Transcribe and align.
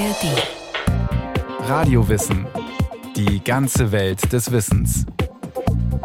ARD. 0.00 1.68
Radiowissen. 1.68 2.46
Die 3.16 3.44
ganze 3.44 3.92
Welt 3.92 4.32
des 4.32 4.50
Wissens. 4.50 5.04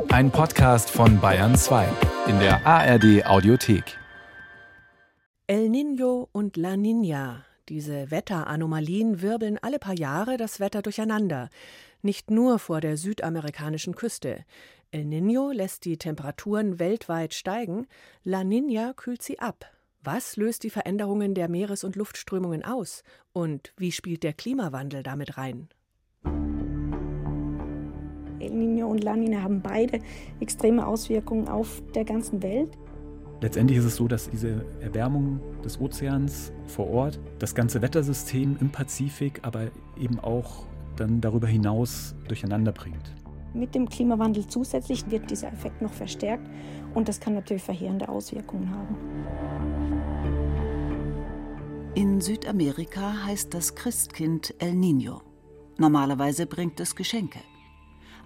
Ein 0.10 0.32
Podcast 0.32 0.90
von 0.90 1.22
Bayern 1.22 1.56
2 1.56 1.88
in 2.28 2.38
der 2.40 2.68
ARD 2.68 3.26
Audiothek. 3.26 3.98
El 5.48 5.70
Niño 5.70 6.28
und 6.34 6.58
La 6.58 6.74
Niña. 6.74 7.44
Diese 7.70 8.12
Wetteranomalien 8.12 9.22
wirbeln 9.22 9.60
alle 9.62 9.80
paar 9.80 9.98
Jahre 9.98 10.36
das 10.36 10.60
Wetter 10.60 10.82
durcheinander. 10.82 11.50
Nicht 12.02 12.30
nur 12.30 12.60
vor 12.60 12.82
der 12.82 12.98
südamerikanischen 12.98 13.96
Küste. 13.96 14.44
El 14.92 15.06
Niño 15.06 15.54
lässt 15.54 15.86
die 15.86 15.98
Temperaturen 15.98 16.80
weltweit 16.80 17.34
steigen, 17.34 17.88
La 18.26 18.42
Niña 18.42 18.94
kühlt 18.94 19.24
sie 19.24 19.40
ab. 19.40 19.72
Was 20.08 20.38
löst 20.38 20.62
die 20.62 20.70
Veränderungen 20.70 21.34
der 21.34 21.50
Meeres- 21.50 21.84
und 21.84 21.96
Luftströmungen 21.96 22.64
aus? 22.64 23.02
Und 23.34 23.74
wie 23.76 23.92
spielt 23.92 24.22
der 24.22 24.34
Klimawandel 24.34 25.02
damit 25.02 25.36
rein? 25.36 25.68
El 28.40 28.52
Niño 28.52 28.86
und 28.86 29.04
La 29.04 29.14
Niña 29.14 29.42
haben 29.42 29.64
beide 29.64 29.98
extreme 30.40 30.86
Auswirkungen 30.86 31.48
auf 31.48 31.82
der 31.96 32.06
ganzen 32.06 32.44
Welt. 32.44 32.78
Letztendlich 33.42 33.80
ist 33.80 33.86
es 33.86 33.96
so, 33.96 34.08
dass 34.08 34.30
diese 34.30 34.64
Erwärmung 34.80 35.40
des 35.64 35.82
Ozeans 35.82 36.54
vor 36.68 36.88
Ort 36.88 37.20
das 37.40 37.56
ganze 37.56 37.82
Wettersystem 37.82 38.58
im 38.62 38.72
Pazifik, 38.72 39.40
aber 39.42 39.72
eben 40.00 40.20
auch 40.20 40.68
dann 40.98 41.20
darüber 41.20 41.48
hinaus 41.48 42.14
durcheinander 42.28 42.74
bringt. 42.74 43.16
Mit 43.56 43.74
dem 43.74 43.90
Klimawandel 43.90 44.46
zusätzlich 44.46 45.10
wird 45.10 45.32
dieser 45.32 45.52
Effekt 45.52 45.82
noch 45.82 45.94
verstärkt 45.94 46.48
und 46.94 47.08
das 47.08 47.20
kann 47.20 47.34
natürlich 47.34 47.64
verheerende 47.64 48.08
Auswirkungen 48.08 48.70
haben. 48.70 49.95
In 51.96 52.20
Südamerika 52.20 53.24
heißt 53.24 53.54
das 53.54 53.74
Christkind 53.74 54.54
El 54.60 54.74
Niño. 54.74 55.22
Normalerweise 55.78 56.46
bringt 56.46 56.82
es 56.82 56.94
Geschenke. 56.94 57.40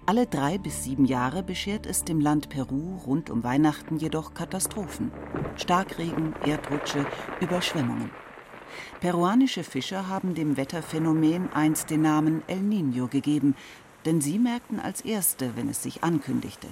Alle 0.06 0.26
drei 0.26 0.58
bis 0.58 0.82
sieben 0.82 1.04
Jahre 1.04 1.44
beschert 1.44 1.86
es 1.86 2.02
dem 2.02 2.18
Land 2.18 2.48
Peru 2.48 2.96
rund 3.06 3.30
um 3.30 3.44
Weihnachten 3.44 3.96
jedoch 3.96 4.34
Katastrophen. 4.34 5.12
Starkregen, 5.54 6.34
Erdrutsche, 6.44 7.06
Überschwemmungen. 7.40 8.10
Peruanische 8.98 9.62
Fischer 9.62 10.08
haben 10.08 10.34
dem 10.34 10.56
Wetterphänomen 10.56 11.52
einst 11.52 11.90
den 11.90 12.02
Namen 12.02 12.42
El 12.48 12.62
Niño 12.62 13.06
gegeben, 13.06 13.54
denn 14.04 14.20
sie 14.20 14.40
merkten 14.40 14.80
als 14.80 15.02
Erste, 15.02 15.52
wenn 15.54 15.68
es 15.68 15.80
sich 15.80 16.02
ankündigte. 16.02 16.66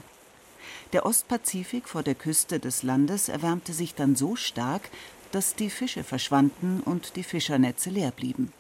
Der 0.93 1.07
Ostpazifik 1.07 1.89
vor 1.89 2.03
der 2.03 2.15
Küste 2.15 2.59
des 2.59 2.83
Landes 2.83 3.29
erwärmte 3.29 3.73
sich 3.73 3.95
dann 3.95 4.17
so 4.17 4.37
stark, 4.37 4.91
dass 5.33 5.55
die 5.55 5.71
Fische 5.71 6.05
verschwanden 6.05 6.81
und 6.81 7.17
die 7.17 7.23
Fischernetze 7.23 7.91
leer 7.91 8.11
blieben. 8.11 8.53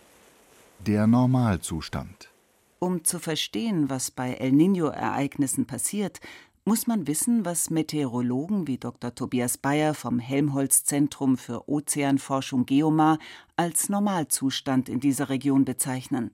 Der 0.80 1.06
Normalzustand. 1.06 2.30
Um 2.78 3.05
zu 3.05 3.19
verstehen, 3.19 3.91
was 3.91 4.10
bei 4.10 4.34
El 4.34 4.52
Niño-Ereignissen 4.52 5.66
passiert, 5.66 6.20
muss 6.64 6.86
man 6.86 7.06
wissen, 7.06 7.44
was 7.44 7.70
Meteorologen 7.70 8.66
wie 8.66 8.77
Dr. 8.77 9.14
Tobias 9.14 9.56
Bayer 9.56 9.94
vom 9.94 10.19
Helmholtz-Zentrum 10.19 11.38
für 11.38 11.69
Ozeanforschung 11.69 12.66
Geomar 12.66 13.19
als 13.56 13.88
Normalzustand 13.88 14.88
in 14.88 15.00
dieser 15.00 15.30
Region 15.30 15.64
bezeichnen. 15.64 16.30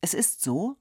Es 0.00 0.14
ist 0.14 0.40
so, 0.40 0.76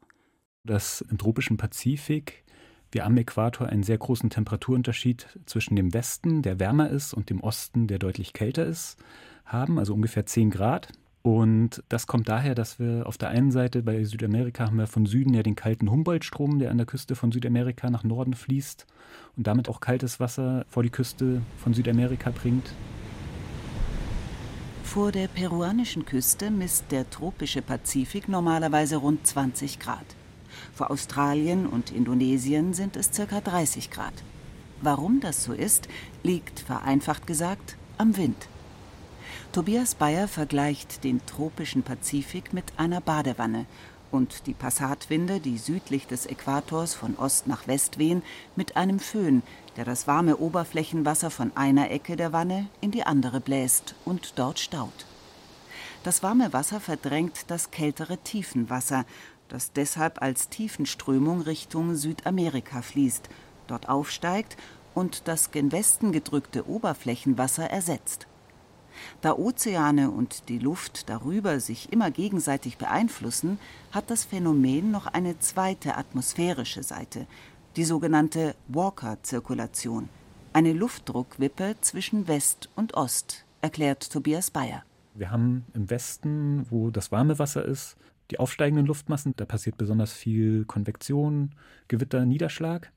dass 0.64 1.02
im 1.02 1.18
tropischen 1.18 1.58
Pazifik 1.58 2.46
wir 2.92 3.06
am 3.06 3.18
Äquator 3.18 3.68
einen 3.68 3.84
sehr 3.84 3.98
großen 3.98 4.30
Temperaturunterschied 4.30 5.40
zwischen 5.46 5.76
dem 5.76 5.94
Westen, 5.94 6.42
der 6.42 6.60
wärmer 6.60 6.90
ist, 6.90 7.14
und 7.14 7.30
dem 7.30 7.42
Osten, 7.42 7.88
der 7.88 8.00
deutlich 8.00 8.34
kälter 8.34 8.66
ist, 8.66 8.98
haben, 9.46 9.80
also 9.80 9.94
ungefähr 9.94 10.26
10 10.26 10.50
Grad. 10.50 10.90
Und 11.24 11.84
das 11.90 12.08
kommt 12.08 12.28
daher, 12.30 12.56
dass 12.56 12.80
wir 12.80 13.06
auf 13.06 13.18
der 13.18 13.30
einen 13.30 13.52
Seite 13.52 13.84
bei 13.84 14.04
Südamerika 14.04 14.66
haben 14.66 14.78
wir 14.78 14.88
von 14.88 15.06
Süden 15.06 15.34
ja 15.34 15.44
den 15.44 15.56
kalten 15.56 15.92
Humboldt-Strom, 15.92 16.58
der 16.58 16.72
an 16.72 16.78
der 16.78 16.88
Küste 16.88 17.16
von 17.16 17.32
Südamerika 17.32 17.92
nach 17.92 18.04
Norden 18.04 18.34
fließt 18.34 18.88
und 19.38 19.46
damit 19.46 19.70
auch 19.70 19.82
kaltes 19.82 20.20
Wasser 20.20 20.66
vor 20.68 20.82
die 20.82 20.90
Küste 20.90 21.44
von 21.58 21.76
Südamerika 21.76 22.32
bringt. 22.32 22.74
Vor 24.84 25.12
der 25.12 25.28
peruanischen 25.28 26.06
Küste 26.06 26.50
misst 26.50 26.92
der 26.92 27.10
tropische 27.10 27.62
Pazifik 27.62 28.28
normalerweise 28.28 28.98
rund 28.98 29.26
20 29.26 29.80
Grad. 29.80 30.06
Vor 30.74 30.92
Australien 30.92 31.68
und 31.68 31.92
Indonesien 31.92 32.74
sind 32.74 32.96
es 32.96 33.12
ca. 33.12 33.42
30 33.42 33.92
Grad. 33.92 34.14
Warum 34.82 35.20
das 35.20 35.44
so 35.44 35.54
ist, 35.54 35.88
liegt 36.24 36.60
vereinfacht 36.60 37.28
gesagt 37.28 37.78
am 37.98 38.18
Wind. 38.18 38.48
Tobias 39.52 39.96
Bayer 39.96 40.28
vergleicht 40.28 41.04
den 41.04 41.26
tropischen 41.26 41.84
Pazifik 41.84 42.54
mit 42.54 42.66
einer 42.78 43.02
Badewanne 43.02 43.66
und 44.12 44.48
die 44.48 44.54
Passatwinde, 44.54 45.40
die 45.40 45.58
südlich 45.58 46.08
des 46.08 46.26
Äquators 46.26 46.94
von 46.94 47.16
Ost 47.18 47.48
nach 47.48 47.68
West 47.68 47.98
wehen, 47.98 48.24
mit 48.56 48.76
einem 48.76 49.00
Föhn, 49.00 49.44
der 49.78 49.86
das 49.86 50.08
warme 50.08 50.38
Oberflächenwasser 50.38 51.30
von 51.32 51.52
einer 51.56 51.92
Ecke 51.92 52.16
der 52.16 52.34
Wanne 52.34 52.68
in 52.82 52.92
die 52.92 53.04
andere 53.04 53.40
bläst 53.40 53.96
und 54.06 54.34
dort 54.38 54.60
staut. 54.60 55.06
Das 56.04 56.24
warme 56.24 56.52
Wasser 56.52 56.80
verdrängt 56.80 57.46
das 57.48 57.72
kältere 57.72 58.18
Tiefenwasser, 58.18 59.06
das 59.52 59.74
deshalb 59.74 60.22
als 60.22 60.50
Tiefenströmung 60.50 61.42
Richtung 61.42 61.96
Südamerika 61.96 62.82
fließt, 62.82 63.30
dort 63.68 63.90
aufsteigt 63.90 64.58
und 64.94 65.28
das 65.28 65.52
gen 65.52 65.72
Westen 65.72 66.12
gedrückte 66.12 66.68
Oberflächenwasser 66.68 67.70
ersetzt. 67.70 68.28
Da 69.22 69.34
Ozeane 69.34 70.12
und 70.12 70.50
die 70.50 70.60
Luft 70.60 71.10
darüber 71.10 71.60
sich 71.60 71.92
immer 71.92 72.12
gegenseitig 72.12 72.78
beeinflussen, 72.78 73.60
hat 73.92 74.10
das 74.10 74.26
Phänomen 74.26 74.92
noch 74.92 75.08
eine 75.08 75.40
zweite 75.40 75.98
atmosphärische 75.98 76.84
Seite, 76.84 77.28
die 77.76 77.86
sogenannte 77.86 78.56
Walker-Zirkulation, 78.68 80.10
eine 80.54 80.74
Luftdruckwippe 80.74 81.76
zwischen 81.82 82.28
West 82.28 82.70
und 82.76 82.96
Ost, 82.96 83.46
erklärt 83.62 84.12
Tobias 84.12 84.52
Bayer. 84.52 84.84
Wir 85.14 85.32
haben 85.32 85.66
im 85.74 85.90
Westen, 85.90 86.66
wo 86.70 86.90
das 86.90 87.12
warme 87.12 87.40
Wasser 87.40 87.64
ist, 87.66 87.98
die 88.32 88.40
aufsteigenden 88.40 88.86
Luftmassen. 88.86 89.34
Da 89.36 89.46
passiert 89.46 89.78
besonders 89.78 90.14
viel 90.14 90.66
Konvektion, 90.66 91.52
Gewitter, 91.88 92.26
Niederschlag. 92.26 92.92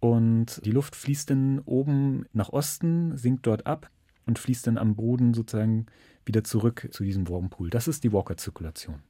Und 0.00 0.60
die 0.64 0.72
Luft 0.72 0.94
fließt 0.94 1.30
dann 1.30 1.60
oben 1.60 2.26
nach 2.32 2.50
Osten, 2.50 3.16
sinkt 3.16 3.46
dort 3.46 3.66
ab 3.66 3.90
und 4.26 4.38
fließt 4.38 4.66
dann 4.66 4.78
am 4.78 4.94
Boden 4.94 5.32
sozusagen 5.32 5.86
wieder 6.24 6.44
zurück 6.44 6.88
zu 6.90 7.04
diesem 7.04 7.28
Whirlpool. 7.28 7.70
Das 7.70 7.88
ist 7.88 8.04
die 8.04 8.12
Walker-Zirkulation. 8.12 9.02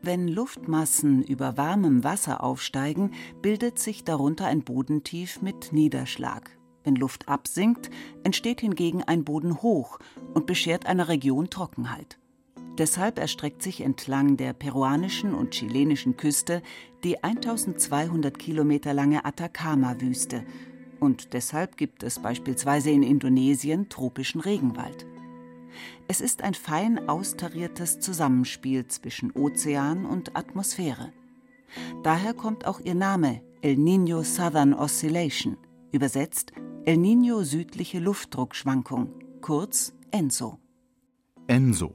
Wenn 0.00 0.28
Luftmassen 0.28 1.22
über 1.22 1.58
warmem 1.58 2.02
Wasser 2.02 2.42
aufsteigen, 2.42 3.10
bildet 3.42 3.78
sich 3.78 4.04
darunter 4.04 4.46
ein 4.46 4.62
Bodentief 4.62 5.42
mit 5.42 5.72
Niederschlag. 5.72 6.57
Wenn 6.84 6.96
Luft 6.96 7.28
absinkt, 7.28 7.90
entsteht 8.24 8.60
hingegen 8.60 9.02
ein 9.02 9.24
Boden 9.24 9.62
hoch 9.62 9.98
und 10.34 10.46
beschert 10.46 10.86
einer 10.86 11.08
Region 11.08 11.50
Trockenheit. 11.50 12.18
Deshalb 12.78 13.18
erstreckt 13.18 13.60
sich 13.60 13.80
entlang 13.80 14.36
der 14.36 14.52
peruanischen 14.52 15.34
und 15.34 15.50
chilenischen 15.50 16.16
Küste 16.16 16.62
die 17.02 17.22
1200 17.22 18.38
Kilometer 18.38 18.94
lange 18.94 19.24
Atacama-Wüste. 19.24 20.44
Und 21.00 21.32
deshalb 21.32 21.76
gibt 21.76 22.04
es 22.04 22.20
beispielsweise 22.20 22.90
in 22.90 23.02
Indonesien 23.02 23.88
tropischen 23.88 24.40
Regenwald. 24.40 25.06
Es 26.06 26.20
ist 26.20 26.42
ein 26.42 26.54
fein 26.54 27.08
austariertes 27.08 27.98
Zusammenspiel 27.98 28.86
zwischen 28.86 29.32
Ozean 29.32 30.06
und 30.06 30.36
Atmosphäre. 30.36 31.12
Daher 32.04 32.32
kommt 32.32 32.64
auch 32.64 32.80
ihr 32.80 32.94
Name 32.94 33.42
El 33.60 33.74
Niño 33.74 34.22
Southern 34.22 34.72
Oscillation, 34.72 35.56
übersetzt 35.90 36.52
El 36.88 36.96
Niño 36.96 37.44
südliche 37.44 37.98
Luftdruckschwankung, 37.98 39.10
kurz 39.42 39.92
ENSO. 40.10 40.58
ENSO, 41.46 41.94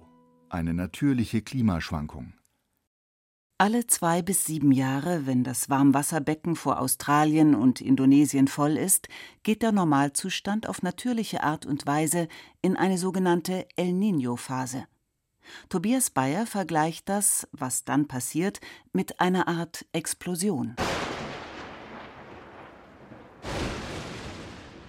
eine 0.50 0.76
natürliche 0.76 1.42
Klimaschwankung. 1.42 2.34
Alle 3.58 3.88
zwei 3.88 4.22
bis 4.22 4.46
sieben 4.46 4.72
Jahre, 4.72 5.26
wenn 5.26 5.44
das 5.44 5.68
Warmwasserbecken 5.68 6.56
vor 6.56 6.80
Australien 6.80 7.56
und 7.56 7.82
Indonesien 7.82 8.48
voll 8.48 8.78
ist, 8.78 9.08
geht 9.42 9.64
der 9.64 9.72
Normalzustand 9.72 10.70
auf 10.70 10.84
natürliche 10.84 11.42
Art 11.42 11.66
und 11.66 11.88
Weise 11.88 12.28
in 12.62 12.78
eine 12.78 13.00
sogenannte 13.00 13.66
El 13.76 13.94
Niño-Phase. 13.94 14.86
Tobias 15.70 16.12
Bayer 16.12 16.46
vergleicht 16.46 17.10
das, 17.10 17.48
was 17.52 17.84
dann 17.84 18.08
passiert, 18.08 18.62
mit 18.92 19.20
einer 19.20 19.48
Art 19.48 19.88
Explosion. 19.92 20.76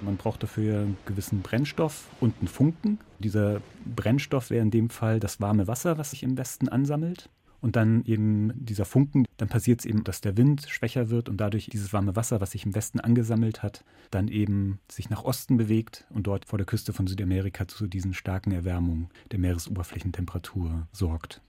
Man 0.05 0.17
braucht 0.17 0.43
dafür 0.43 0.81
einen 0.81 0.97
gewissen 1.06 1.41
Brennstoff 1.41 2.09
und 2.21 2.35
einen 2.39 2.49
Funken. 2.49 2.99
Dieser 3.19 3.61
Brennstoff 3.85 4.51
wäre 4.51 4.62
in 4.62 4.71
dem 4.71 4.91
Fall 4.91 5.19
das 5.21 5.41
warme 5.41 5.67
Wasser, 5.67 5.99
was 5.99 6.11
sich 6.11 6.23
im 6.23 6.37
Westen 6.37 6.69
ansammelt. 6.69 7.31
und 7.65 7.77
dann 7.77 8.05
eben 8.05 8.53
dieser 8.62 8.85
Funken, 8.85 9.25
dann 9.39 9.49
passiert 9.49 9.81
es 9.81 9.87
eben, 9.87 10.05
dass 10.05 10.21
der 10.21 10.37
Wind 10.37 10.67
schwächer 10.69 11.09
wird 11.09 11.31
und 11.31 11.39
dadurch 11.39 11.71
dieses 11.73 11.95
warme 11.95 12.15
Wasser, 12.15 12.43
was 12.43 12.51
sich 12.51 12.67
im 12.67 12.75
Westen 12.75 13.01
angesammelt 13.01 13.62
hat, 13.62 13.85
dann 14.11 14.29
eben 14.29 14.81
sich 14.93 15.09
nach 15.09 15.25
Osten 15.25 15.56
bewegt 15.56 16.05
und 16.11 16.27
dort 16.27 16.45
vor 16.45 16.59
der 16.59 16.67
Küste 16.67 16.93
von 16.93 17.07
Südamerika 17.07 17.67
zu 17.67 17.87
diesen 17.87 18.12
starken 18.12 18.53
Erwärmungen 18.53 19.09
der 19.33 19.39
Meeresoberflächentemperatur 19.39 20.89
sorgt. 20.93 21.41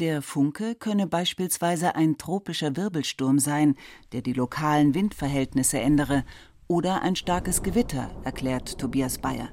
Der 0.00 0.20
Funke 0.20 0.74
könne 0.74 1.06
beispielsweise 1.06 1.94
ein 1.94 2.18
tropischer 2.18 2.76
Wirbelsturm 2.76 3.38
sein, 3.38 3.76
der 4.10 4.22
die 4.22 4.32
lokalen 4.32 4.94
Windverhältnisse 4.96 5.78
ändere, 5.78 6.24
oder 6.68 7.02
ein 7.02 7.16
starkes 7.16 7.62
Gewitter, 7.62 8.10
erklärt 8.24 8.78
Tobias 8.78 9.18
Bayer. 9.18 9.48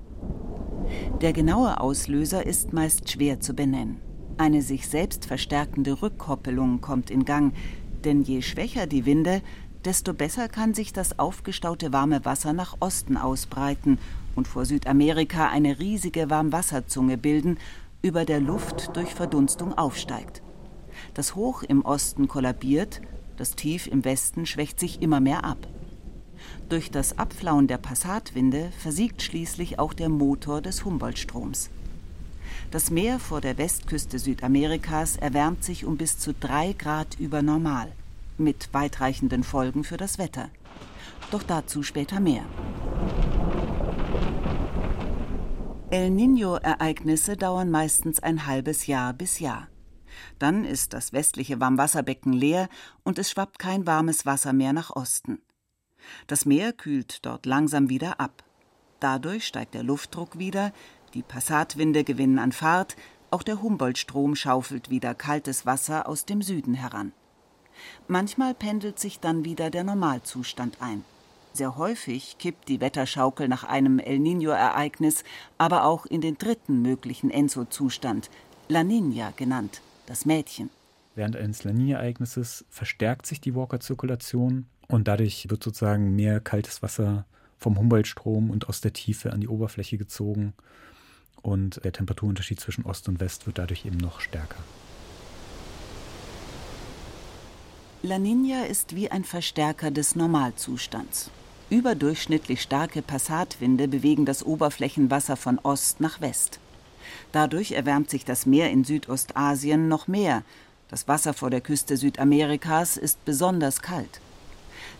Der 1.21 1.33
genaue 1.33 1.79
Auslöser 1.79 2.45
ist 2.45 2.73
meist 2.73 3.09
schwer 3.09 3.39
zu 3.39 3.53
benennen. 3.53 3.99
Eine 4.37 4.61
sich 4.61 4.87
selbst 4.87 5.25
verstärkende 5.25 6.01
Rückkoppelung 6.01 6.81
kommt 6.81 7.09
in 7.09 7.25
Gang, 7.25 7.53
denn 8.03 8.23
je 8.23 8.41
schwächer 8.41 8.87
die 8.87 9.05
Winde, 9.05 9.41
desto 9.85 10.13
besser 10.13 10.47
kann 10.49 10.73
sich 10.73 10.93
das 10.93 11.19
aufgestaute 11.19 11.93
warme 11.93 12.25
Wasser 12.25 12.53
nach 12.53 12.77
Osten 12.79 13.17
ausbreiten 13.17 13.99
und 14.35 14.47
vor 14.47 14.65
Südamerika 14.65 15.49
eine 15.49 15.79
riesige 15.79 16.29
Warmwasserzunge 16.29 17.17
bilden, 17.17 17.57
über 18.01 18.25
der 18.25 18.39
Luft 18.39 18.95
durch 18.95 19.13
Verdunstung 19.13 19.77
aufsteigt. 19.77 20.41
Das 21.13 21.35
Hoch 21.35 21.63
im 21.63 21.85
Osten 21.85 22.27
kollabiert, 22.27 23.01
das 23.37 23.55
Tief 23.55 23.87
im 23.87 24.03
Westen 24.03 24.45
schwächt 24.45 24.79
sich 24.79 25.01
immer 25.01 25.19
mehr 25.19 25.43
ab. 25.43 25.67
Durch 26.69 26.89
das 26.89 27.17
Abflauen 27.17 27.67
der 27.67 27.77
Passatwinde 27.77 28.71
versiegt 28.79 29.21
schließlich 29.21 29.79
auch 29.79 29.93
der 29.93 30.09
Motor 30.09 30.61
des 30.61 30.85
Humboldtstroms. 30.85 31.69
Das 32.71 32.89
Meer 32.89 33.19
vor 33.19 33.41
der 33.41 33.57
Westküste 33.57 34.17
Südamerikas 34.17 35.17
erwärmt 35.17 35.63
sich 35.63 35.85
um 35.85 35.97
bis 35.97 36.17
zu 36.17 36.33
drei 36.33 36.73
Grad 36.73 37.19
über 37.19 37.41
Normal, 37.41 37.91
mit 38.37 38.69
weitreichenden 38.73 39.43
Folgen 39.43 39.83
für 39.83 39.97
das 39.97 40.17
Wetter. 40.17 40.49
Doch 41.31 41.43
dazu 41.43 41.83
später 41.83 42.19
mehr. 42.19 42.45
El 45.91 46.09
Niño-Ereignisse 46.09 47.37
dauern 47.37 47.69
meistens 47.69 48.19
ein 48.21 48.47
halbes 48.47 48.87
Jahr 48.87 49.13
bis 49.13 49.37
Jahr. 49.37 49.67
Dann 50.39 50.65
ist 50.65 50.93
das 50.93 51.13
westliche 51.13 51.59
Warmwasserbecken 51.59 52.33
leer 52.33 52.67
und 53.03 53.19
es 53.19 53.29
schwappt 53.29 53.59
kein 53.59 53.85
warmes 53.85 54.25
Wasser 54.25 54.53
mehr 54.53 54.73
nach 54.73 54.95
Osten. 54.95 55.39
Das 56.27 56.45
Meer 56.45 56.73
kühlt 56.73 57.25
dort 57.25 57.45
langsam 57.45 57.89
wieder 57.89 58.19
ab. 58.19 58.43
Dadurch 58.99 59.45
steigt 59.45 59.73
der 59.73 59.83
Luftdruck 59.83 60.39
wieder, 60.39 60.71
die 61.13 61.23
Passatwinde 61.23 62.03
gewinnen 62.03 62.39
an 62.39 62.51
Fahrt, 62.51 62.95
auch 63.31 63.43
der 63.43 63.61
Humboldtstrom 63.61 64.35
schaufelt 64.35 64.89
wieder 64.89 65.13
kaltes 65.15 65.65
Wasser 65.65 66.07
aus 66.07 66.25
dem 66.25 66.41
Süden 66.41 66.73
heran. 66.73 67.11
Manchmal 68.07 68.53
pendelt 68.53 68.99
sich 68.99 69.19
dann 69.19 69.43
wieder 69.45 69.69
der 69.69 69.83
Normalzustand 69.83 70.77
ein. 70.79 71.03
Sehr 71.53 71.77
häufig 71.77 72.37
kippt 72.39 72.67
die 72.67 72.81
Wetterschaukel 72.81 73.47
nach 73.47 73.63
einem 73.63 73.99
El 73.99 74.17
Niño-Ereignis 74.17 75.23
aber 75.57 75.85
auch 75.85 76.05
in 76.05 76.21
den 76.21 76.37
dritten 76.37 76.81
möglichen 76.81 77.29
Enso-Zustand, 77.29 78.29
La 78.69 78.81
Niña 78.81 79.33
genannt, 79.35 79.81
das 80.07 80.25
Mädchen. 80.25 80.69
Während 81.15 81.35
eines 81.35 81.63
La 81.63 81.71
Niña-Ereignisses 81.71 82.65
verstärkt 82.69 83.27
sich 83.27 83.39
die 83.39 83.53
Walker-Zirkulation 83.53 84.65
und 84.93 85.07
dadurch 85.07 85.49
wird 85.49 85.63
sozusagen 85.63 86.15
mehr 86.15 86.39
kaltes 86.39 86.83
Wasser 86.83 87.25
vom 87.57 87.79
Humboldtstrom 87.79 88.51
und 88.51 88.69
aus 88.69 88.79
der 88.79 88.93
Tiefe 88.93 89.33
an 89.33 89.41
die 89.41 89.47
Oberfläche 89.47 89.97
gezogen 89.97 90.53
und 91.41 91.83
der 91.83 91.91
Temperaturunterschied 91.91 92.59
zwischen 92.59 92.85
Ost 92.85 93.09
und 93.09 93.19
West 93.19 93.47
wird 93.47 93.57
dadurch 93.57 93.85
eben 93.85 93.97
noch 93.97 94.21
stärker. 94.21 94.59
La 98.03 98.17
Niña 98.17 98.65
ist 98.65 98.95
wie 98.95 99.09
ein 99.09 99.23
Verstärker 99.23 99.89
des 99.89 100.15
Normalzustands. 100.15 101.31
Überdurchschnittlich 101.71 102.61
starke 102.61 103.01
Passatwinde 103.01 103.87
bewegen 103.87 104.25
das 104.25 104.45
Oberflächenwasser 104.45 105.37
von 105.37 105.57
Ost 105.57 106.01
nach 106.01 106.21
West. 106.21 106.59
Dadurch 107.31 107.71
erwärmt 107.71 108.11
sich 108.11 108.25
das 108.25 108.45
Meer 108.45 108.69
in 108.69 108.83
Südostasien 108.83 109.87
noch 109.87 110.07
mehr. 110.07 110.43
Das 110.89 111.07
Wasser 111.07 111.33
vor 111.33 111.49
der 111.49 111.61
Küste 111.61 111.97
Südamerikas 111.97 112.97
ist 112.97 113.25
besonders 113.25 113.81
kalt. 113.81 114.21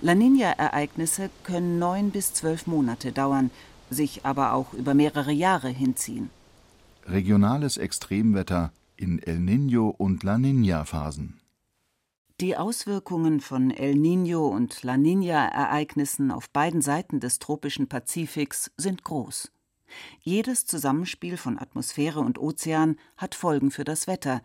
La 0.04 0.16
Niña-Ereignisse 0.16 1.30
können 1.46 1.80
neun 1.80 2.12
bis 2.12 2.34
zwölf 2.34 2.68
Monate 2.68 3.14
dauern, 3.14 3.52
sich 3.90 4.26
aber 4.26 4.52
auch 4.52 4.74
über 4.74 4.94
mehrere 4.94 5.32
Jahre 5.32 5.70
hinziehen. 5.70 6.30
Regionales 7.06 7.78
Extremwetter 7.78 8.74
in 8.98 9.20
El 9.20 9.38
Niño 9.38 9.88
und 9.88 10.24
La 10.24 10.36
Niña-Phasen. 10.36 11.40
Die 12.42 12.58
Auswirkungen 12.58 13.40
von 13.40 13.72
El 13.72 13.96
Niño 13.96 14.50
und 14.50 14.84
La 14.84 14.96
Niña-Ereignissen 14.96 16.32
auf 16.32 16.50
beiden 16.50 16.82
Seiten 16.82 17.22
des 17.22 17.40
tropischen 17.40 17.88
Pazifiks 17.88 18.72
sind 18.76 19.06
groß. 19.06 19.54
Jedes 20.20 20.66
Zusammenspiel 20.66 21.38
von 21.38 21.58
Atmosphäre 21.58 22.20
und 22.20 22.40
Ozean 22.40 22.98
hat 23.16 23.36
Folgen 23.36 23.72
für 23.72 23.86
das 23.86 24.08
Wetter, 24.08 24.42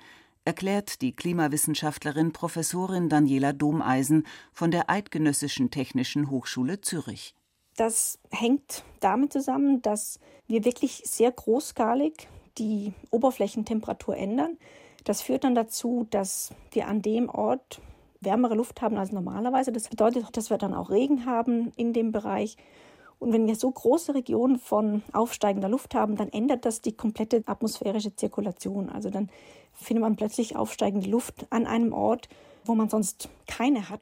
erklärt 0.48 1.02
die 1.02 1.12
Klimawissenschaftlerin 1.12 2.32
Professorin 2.32 3.10
Daniela 3.10 3.52
Domeisen 3.52 4.26
von 4.54 4.70
der 4.70 4.88
Eidgenössischen 4.88 5.70
Technischen 5.70 6.30
Hochschule 6.30 6.80
Zürich. 6.80 7.34
Das 7.76 8.18
hängt 8.30 8.82
damit 9.00 9.30
zusammen, 9.30 9.82
dass 9.82 10.18
wir 10.46 10.64
wirklich 10.64 11.02
sehr 11.04 11.32
großskalig 11.32 12.28
die 12.56 12.94
Oberflächentemperatur 13.10 14.16
ändern. 14.16 14.56
Das 15.04 15.20
führt 15.20 15.44
dann 15.44 15.54
dazu, 15.54 16.06
dass 16.08 16.54
wir 16.72 16.88
an 16.88 17.02
dem 17.02 17.28
Ort 17.28 17.82
wärmere 18.22 18.54
Luft 18.54 18.80
haben 18.80 18.96
als 18.96 19.12
normalerweise. 19.12 19.70
Das 19.70 19.90
bedeutet, 19.90 20.34
dass 20.34 20.48
wir 20.48 20.56
dann 20.56 20.72
auch 20.72 20.88
Regen 20.88 21.26
haben 21.26 21.72
in 21.76 21.92
dem 21.92 22.10
Bereich. 22.10 22.56
Und 23.18 23.32
wenn 23.32 23.46
wir 23.46 23.56
so 23.56 23.70
große 23.70 24.14
Regionen 24.14 24.58
von 24.58 25.02
aufsteigender 25.12 25.68
Luft 25.68 25.94
haben, 25.94 26.16
dann 26.16 26.28
ändert 26.28 26.64
das 26.64 26.80
die 26.80 26.92
komplette 26.92 27.42
atmosphärische 27.46 28.14
Zirkulation. 28.14 28.88
Also 28.88 29.10
dann 29.10 29.28
findet 29.72 30.02
man 30.02 30.16
plötzlich 30.16 30.56
aufsteigende 30.56 31.08
Luft 31.08 31.46
an 31.50 31.66
einem 31.66 31.92
Ort, 31.92 32.28
wo 32.64 32.74
man 32.74 32.88
sonst 32.88 33.28
keine 33.46 33.88
hat. 33.88 34.00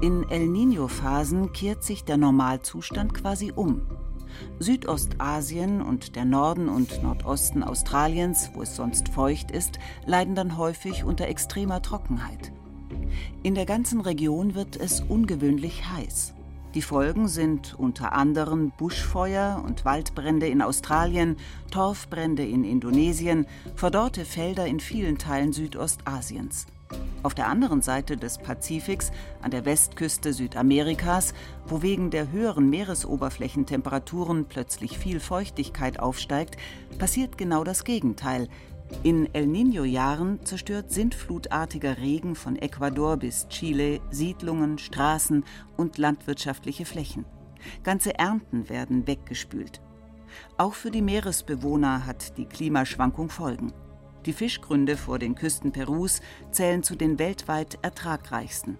In 0.00 0.24
El 0.30 0.46
Niño-Phasen 0.46 1.52
kehrt 1.52 1.82
sich 1.82 2.04
der 2.04 2.16
Normalzustand 2.16 3.14
quasi 3.14 3.52
um. 3.54 3.82
Südostasien 4.60 5.82
und 5.82 6.16
der 6.16 6.24
Norden 6.24 6.68
und 6.68 7.02
Nordosten 7.02 7.62
Australiens, 7.62 8.50
wo 8.54 8.62
es 8.62 8.76
sonst 8.76 9.08
feucht 9.08 9.50
ist, 9.50 9.78
leiden 10.06 10.34
dann 10.34 10.56
häufig 10.56 11.04
unter 11.04 11.26
extremer 11.26 11.82
Trockenheit. 11.82 12.52
In 13.42 13.54
der 13.54 13.66
ganzen 13.66 14.00
Region 14.00 14.54
wird 14.54 14.76
es 14.76 15.00
ungewöhnlich 15.00 15.88
heiß. 15.88 16.34
Die 16.74 16.82
Folgen 16.82 17.28
sind 17.28 17.74
unter 17.78 18.12
anderem 18.12 18.72
Buschfeuer 18.76 19.62
und 19.64 19.84
Waldbrände 19.84 20.46
in 20.46 20.60
Australien, 20.60 21.36
Torfbrände 21.70 22.46
in 22.46 22.62
Indonesien, 22.62 23.46
verdorrte 23.74 24.24
Felder 24.24 24.66
in 24.66 24.78
vielen 24.78 25.16
Teilen 25.16 25.52
Südostasiens. 25.52 26.66
Auf 27.22 27.34
der 27.34 27.48
anderen 27.48 27.82
Seite 27.82 28.16
des 28.16 28.38
Pazifiks, 28.38 29.10
an 29.42 29.50
der 29.50 29.64
Westküste 29.64 30.32
Südamerikas, 30.32 31.34
wo 31.66 31.82
wegen 31.82 32.10
der 32.10 32.30
höheren 32.30 32.70
Meeresoberflächentemperaturen 32.70 34.46
plötzlich 34.46 34.98
viel 34.98 35.20
Feuchtigkeit 35.20 35.98
aufsteigt, 35.98 36.56
passiert 36.98 37.36
genau 37.36 37.64
das 37.64 37.84
Gegenteil. 37.84 38.48
In 39.02 39.32
El 39.32 39.46
Niño-Jahren 39.46 40.44
zerstört 40.44 40.90
sintflutartiger 40.90 41.98
Regen 41.98 42.34
von 42.34 42.56
Ecuador 42.56 43.16
bis 43.16 43.46
Chile 43.48 44.00
Siedlungen, 44.10 44.78
Straßen 44.78 45.44
und 45.76 45.98
landwirtschaftliche 45.98 46.84
Flächen. 46.84 47.24
Ganze 47.84 48.18
Ernten 48.18 48.68
werden 48.68 49.06
weggespült. 49.06 49.80
Auch 50.56 50.74
für 50.74 50.90
die 50.90 51.02
Meeresbewohner 51.02 52.06
hat 52.06 52.36
die 52.38 52.46
Klimaschwankung 52.46 53.30
Folgen. 53.30 53.72
Die 54.26 54.32
Fischgründe 54.32 54.96
vor 54.96 55.18
den 55.18 55.34
Küsten 55.34 55.70
Perus 55.70 56.20
zählen 56.50 56.82
zu 56.82 56.96
den 56.96 57.18
weltweit 57.18 57.78
ertragreichsten. 57.82 58.78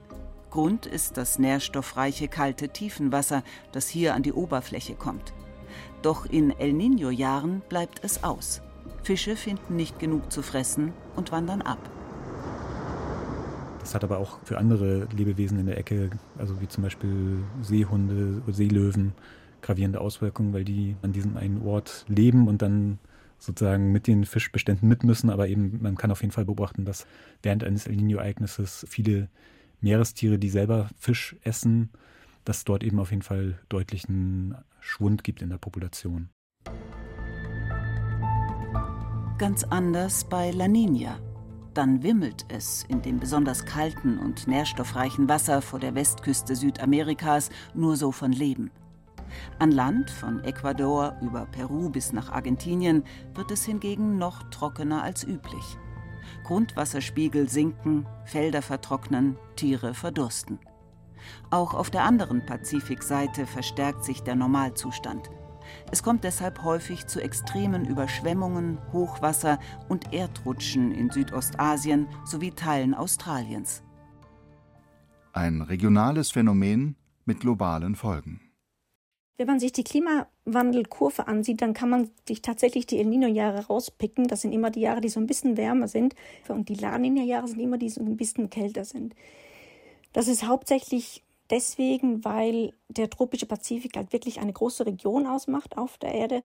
Grund 0.51 0.87
ist 0.87 1.17
das 1.17 1.39
nährstoffreiche 1.39 2.29
kalte 2.29 2.71
Tiefenwasser, 2.71 3.43
das 3.73 3.89
hier 3.89 4.15
an 4.15 4.23
die 4.23 4.33
Oberfläche 4.33 4.95
kommt. 4.95 5.33
Doch 6.03 6.27
in 6.27 6.51
El 6.59 6.73
Niño-Jahren 6.73 7.63
bleibt 7.69 8.03
es 8.03 8.25
aus. 8.25 8.63
Fische 9.03 9.37
finden 9.37 9.77
nicht 9.77 9.99
genug 9.99 10.33
zu 10.33 10.43
fressen 10.43 10.93
und 11.17 11.33
wandern 11.33 11.63
ab. 11.63 11.79
Das 13.81 13.95
hat 13.95 14.05
aber 14.05 14.19
auch 14.19 14.39
für 14.45 14.59
andere 14.59 15.09
Lebewesen 15.17 15.59
in 15.59 15.67
der 15.67 15.79
Ecke, 15.79 16.11
also 16.37 16.61
wie 16.61 16.69
zum 16.69 16.83
Beispiel 16.83 17.39
Seehunde, 17.63 18.43
Seelöwen, 18.53 19.15
gravierende 19.63 20.01
Auswirkungen, 20.01 20.53
weil 20.53 20.65
die 20.65 20.95
an 21.03 21.13
diesem 21.13 21.37
einen 21.37 21.63
Ort 21.63 22.05
leben 22.07 22.49
und 22.49 22.61
dann 22.61 22.99
sozusagen 23.39 23.93
mit 23.93 24.07
den 24.07 24.25
Fischbeständen 24.25 24.89
mit 24.89 25.05
müssen. 25.05 25.31
Aber 25.31 25.49
eben, 25.49 25.79
man 25.81 25.97
kann 25.97 26.11
auf 26.11 26.21
jeden 26.21 26.33
Fall 26.33 26.45
beobachten, 26.45 26.85
dass 26.85 27.07
während 27.43 27.65
eines 27.65 27.87
El 27.87 27.97
Nino-Ereignisses 27.97 28.85
viele 28.89 29.29
Meerestiere, 29.81 30.39
die 30.39 30.51
selber 30.51 30.91
Fisch 30.99 31.37
essen, 31.43 31.91
dass 32.45 32.65
dort 32.65 32.83
eben 32.83 32.99
auf 32.99 33.11
jeden 33.11 33.23
Fall 33.23 33.59
deutlichen 33.69 34.55
Schwund 34.81 35.25
gibt 35.25 35.43
in 35.43 35.51
der 35.51 35.59
Population. 35.59 36.29
Ganz 39.39 39.63
anders 39.63 40.25
bei 40.25 40.51
La 40.51 40.67
Nina. 40.67 41.21
Dann 41.73 42.03
wimmelt 42.03 42.45
es 42.49 42.85
in 42.89 43.03
dem 43.03 43.21
besonders 43.21 43.65
kalten 43.65 44.19
und 44.19 44.49
nährstoffreichen 44.49 45.29
Wasser 45.29 45.63
vor 45.63 45.79
der 45.79 45.95
Westküste 45.95 46.57
Südamerikas 46.57 47.51
nur 47.73 47.95
so 47.95 48.11
von 48.11 48.33
Leben. 48.33 48.73
An 49.61 49.71
Land, 49.71 50.11
von 50.11 50.43
Ecuador 50.43 51.17
über 51.23 51.47
Peru 51.47 51.89
bis 51.89 52.13
nach 52.13 52.33
Argentinien, 52.33 53.05
wird 53.37 53.53
es 53.53 53.65
hingegen 53.65 54.19
noch 54.19 54.43
trockener 54.51 55.05
als 55.05 55.23
üblich. 55.23 55.79
Grundwasserspiegel 56.43 57.49
sinken, 57.49 58.07
Felder 58.25 58.61
vertrocknen, 58.61 59.37
Tiere 59.55 59.95
verdursten. 59.95 60.59
Auch 61.51 61.75
auf 61.75 61.91
der 61.91 62.03
anderen 62.03 62.45
Pazifikseite 62.45 63.47
verstärkt 63.47 64.05
sich 64.05 64.21
der 64.25 64.35
Normalzustand. 64.35 65.31
Es 65.91 66.03
kommt 66.03 66.25
deshalb 66.25 66.63
häufig 66.63 67.07
zu 67.07 67.21
extremen 67.21 67.85
Überschwemmungen, 67.85 68.79
Hochwasser 68.93 69.59
und 69.89 70.13
Erdrutschen 70.13 70.93
in 70.93 71.11
Südostasien 71.11 72.09
sowie 72.25 72.51
Teilen 72.53 72.95
Australiens. 72.95 73.83
Ein 75.33 75.63
regionales 75.63 76.31
Phänomen 76.31 76.97
mit 77.25 77.41
globalen 77.41 77.95
Folgen. 77.95 78.41
Wenn 79.39 79.47
man 79.47 79.61
sich 79.61 79.73
die 79.73 79.85
Klimawandelkurve 79.85 81.29
ansieht, 81.29 81.63
dann 81.63 81.73
kann 81.73 81.89
man 81.89 82.11
sich 82.27 82.43
tatsächlich 82.43 82.87
die 82.87 82.99
El 82.99 83.07
Nino-Jahre 83.07 83.67
rauspicken. 83.67 84.27
Das 84.27 84.41
sind 84.41 84.51
immer 84.53 84.71
die 84.71 84.81
Jahre, 84.81 85.01
die 85.01 85.09
so 85.09 85.21
ein 85.21 85.29
bisschen 85.29 85.57
wärmer 85.57 85.87
sind. 85.87 86.17
Und 86.49 86.69
die 86.69 86.75
La 86.75 86.99
Nina-Jahre 86.99 87.47
sind 87.47 87.61
immer 87.61 87.79
die, 87.79 87.87
die 87.87 87.93
so 87.93 88.01
ein 88.01 88.17
bisschen 88.17 88.51
kälter 88.51 88.85
sind. 88.85 89.15
Das 90.13 90.27
ist 90.27 90.45
hauptsächlich 90.45 91.23
deswegen, 91.51 92.25
weil 92.25 92.75
der 92.89 93.11
tropische 93.11 93.47
Pazifik 93.47 93.97
halt 93.97 94.13
wirklich 94.13 94.41
eine 94.41 94.53
große 94.53 94.87
Region 94.87 95.27
ausmacht 95.27 95.77
auf 95.77 95.99
der 95.99 96.15
Erde. 96.15 96.43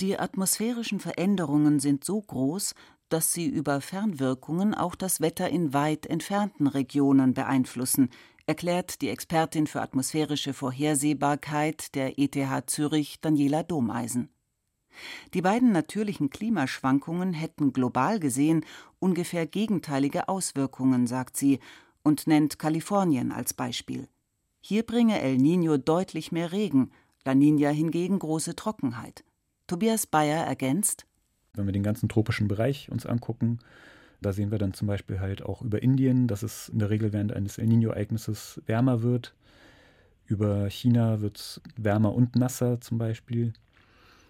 Die 0.00 0.18
atmosphärischen 0.18 0.98
Veränderungen 0.98 1.78
sind 1.78 2.04
so 2.04 2.20
groß, 2.20 2.74
dass 3.10 3.32
sie 3.32 3.46
über 3.46 3.80
Fernwirkungen 3.80 4.74
auch 4.74 4.94
das 4.94 5.20
Wetter 5.20 5.50
in 5.50 5.74
weit 5.74 6.06
entfernten 6.06 6.66
Regionen 6.66 7.34
beeinflussen, 7.34 8.08
erklärt 8.46 9.02
die 9.02 9.10
Expertin 9.10 9.66
für 9.66 9.82
atmosphärische 9.82 10.54
Vorhersehbarkeit 10.54 11.94
der 11.94 12.18
ETH 12.18 12.70
Zürich 12.70 13.20
Daniela 13.20 13.62
Domeisen. 13.62 14.30
Die 15.34 15.42
beiden 15.42 15.72
natürlichen 15.72 16.30
Klimaschwankungen 16.30 17.32
hätten 17.32 17.72
global 17.72 18.18
gesehen 18.20 18.64
ungefähr 18.98 19.46
gegenteilige 19.46 20.28
Auswirkungen, 20.28 21.06
sagt 21.06 21.36
sie 21.36 21.60
und 22.02 22.26
nennt 22.26 22.58
Kalifornien 22.58 23.32
als 23.32 23.54
Beispiel. 23.54 24.08
Hier 24.60 24.84
bringe 24.84 25.20
El 25.20 25.36
Niño 25.36 25.78
deutlich 25.78 26.32
mehr 26.32 26.52
Regen, 26.52 26.90
La 27.24 27.32
Niña 27.32 27.70
hingegen 27.70 28.18
große 28.18 28.54
Trockenheit. 28.56 29.24
Tobias 29.66 30.06
Bayer 30.06 30.44
ergänzt: 30.44 31.06
Wenn 31.54 31.66
wir 31.66 31.72
den 31.72 31.82
ganzen 31.82 32.08
tropischen 32.08 32.46
Bereich 32.46 32.90
uns 32.90 33.06
angucken, 33.06 33.58
da 34.20 34.32
sehen 34.32 34.50
wir 34.50 34.58
dann 34.58 34.74
zum 34.74 34.86
Beispiel 34.86 35.18
halt 35.18 35.42
auch 35.42 35.62
über 35.62 35.82
Indien, 35.82 36.28
dass 36.28 36.42
es 36.42 36.68
in 36.68 36.78
der 36.78 36.90
Regel 36.90 37.12
während 37.12 37.32
eines 37.32 37.56
El 37.56 37.68
Nino-Ereignisses 37.68 38.60
wärmer 38.66 39.02
wird. 39.02 39.34
Über 40.26 40.68
China 40.68 41.22
wird 41.22 41.38
es 41.38 41.60
wärmer 41.76 42.14
und 42.14 42.36
nasser 42.36 42.80
zum 42.80 42.98
Beispiel. 42.98 43.54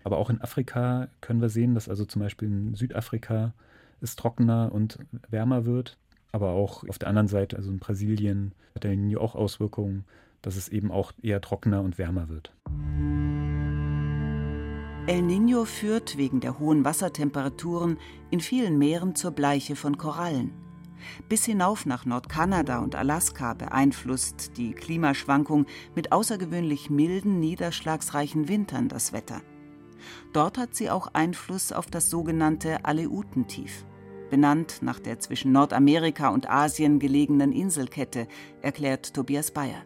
Aber 0.04 0.16
auch 0.18 0.30
in 0.30 0.40
Afrika 0.40 1.08
können 1.20 1.40
wir 1.40 1.48
sehen, 1.48 1.74
dass 1.74 1.88
also 1.88 2.04
zum 2.04 2.22
Beispiel 2.22 2.48
in 2.48 2.74
Südafrika 2.74 3.52
es 4.00 4.16
trockener 4.16 4.70
und 4.72 4.98
wärmer 5.28 5.64
wird. 5.66 5.98
Aber 6.32 6.50
auch 6.50 6.88
auf 6.88 6.98
der 6.98 7.08
anderen 7.08 7.28
Seite, 7.28 7.56
also 7.56 7.70
in 7.70 7.78
Brasilien, 7.78 8.52
hat 8.74 8.84
der 8.84 8.92
El 8.92 8.98
Nino 8.98 9.20
auch 9.20 9.34
Auswirkungen, 9.34 10.04
dass 10.42 10.56
es 10.56 10.68
eben 10.68 10.90
auch 10.90 11.12
eher 11.22 11.40
trockener 11.40 11.82
und 11.82 11.98
wärmer 11.98 12.28
wird. 12.28 12.52
El 15.06 15.22
Niño 15.22 15.64
führt 15.64 16.18
wegen 16.18 16.40
der 16.40 16.58
hohen 16.58 16.84
Wassertemperaturen 16.84 17.98
in 18.30 18.40
vielen 18.40 18.78
Meeren 18.78 19.14
zur 19.14 19.32
Bleiche 19.32 19.74
von 19.74 19.98
Korallen. 19.98 20.52
Bis 21.28 21.44
hinauf 21.44 21.86
nach 21.86 22.04
Nordkanada 22.04 22.78
und 22.78 22.94
Alaska 22.94 23.54
beeinflusst 23.54 24.56
die 24.56 24.72
Klimaschwankung 24.72 25.66
mit 25.94 26.12
außergewöhnlich 26.12 26.90
milden, 26.90 27.40
niederschlagsreichen 27.40 28.48
Wintern 28.48 28.88
das 28.88 29.12
Wetter. 29.12 29.40
Dort 30.32 30.58
hat 30.58 30.74
sie 30.74 30.90
auch 30.90 31.08
Einfluss 31.12 31.72
auf 31.72 31.86
das 31.86 32.10
sogenannte 32.10 32.84
Aleutentief, 32.84 33.84
benannt 34.30 34.78
nach 34.80 34.98
der 34.98 35.18
zwischen 35.18 35.52
Nordamerika 35.52 36.28
und 36.28 36.48
Asien 36.48 36.98
gelegenen 36.98 37.52
Inselkette, 37.52 38.26
erklärt 38.62 39.12
Tobias 39.12 39.50
Bayer. 39.50 39.82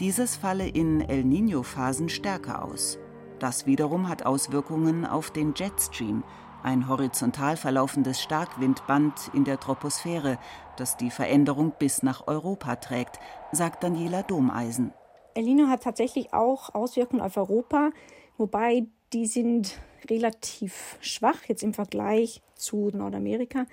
Dieses 0.00 0.36
falle 0.36 0.66
in 0.66 1.00
El 1.00 1.22
Niño-Phasen 1.22 2.08
stärker 2.08 2.64
aus. 2.64 2.98
Das 3.38 3.66
wiederum 3.66 4.08
hat 4.08 4.26
Auswirkungen 4.26 5.06
auf 5.06 5.30
den 5.30 5.54
Jetstream, 5.54 6.24
ein 6.62 6.88
horizontal 6.88 7.56
verlaufendes 7.56 8.22
Starkwindband 8.22 9.30
in 9.34 9.44
der 9.44 9.60
Troposphäre, 9.60 10.38
das 10.76 10.96
die 10.96 11.10
Veränderung 11.10 11.74
bis 11.78 12.02
nach 12.02 12.26
Europa 12.26 12.76
trägt, 12.76 13.20
sagt 13.52 13.84
Daniela 13.84 14.22
Domeisen. 14.22 14.92
El 15.34 15.44
Nino 15.44 15.66
hat 15.68 15.82
tatsächlich 15.82 16.32
auch 16.32 16.74
Auswirkungen 16.74 17.20
auf 17.20 17.36
Europa, 17.36 17.90
wobei 18.38 18.86
die 19.14 19.26
sind 19.26 19.78
relativ 20.10 20.98
schwach 21.00 21.44
jetzt 21.46 21.62
im 21.62 21.72
Vergleich 21.72 22.42
zu 22.56 22.90
Nordamerika. 22.92 23.66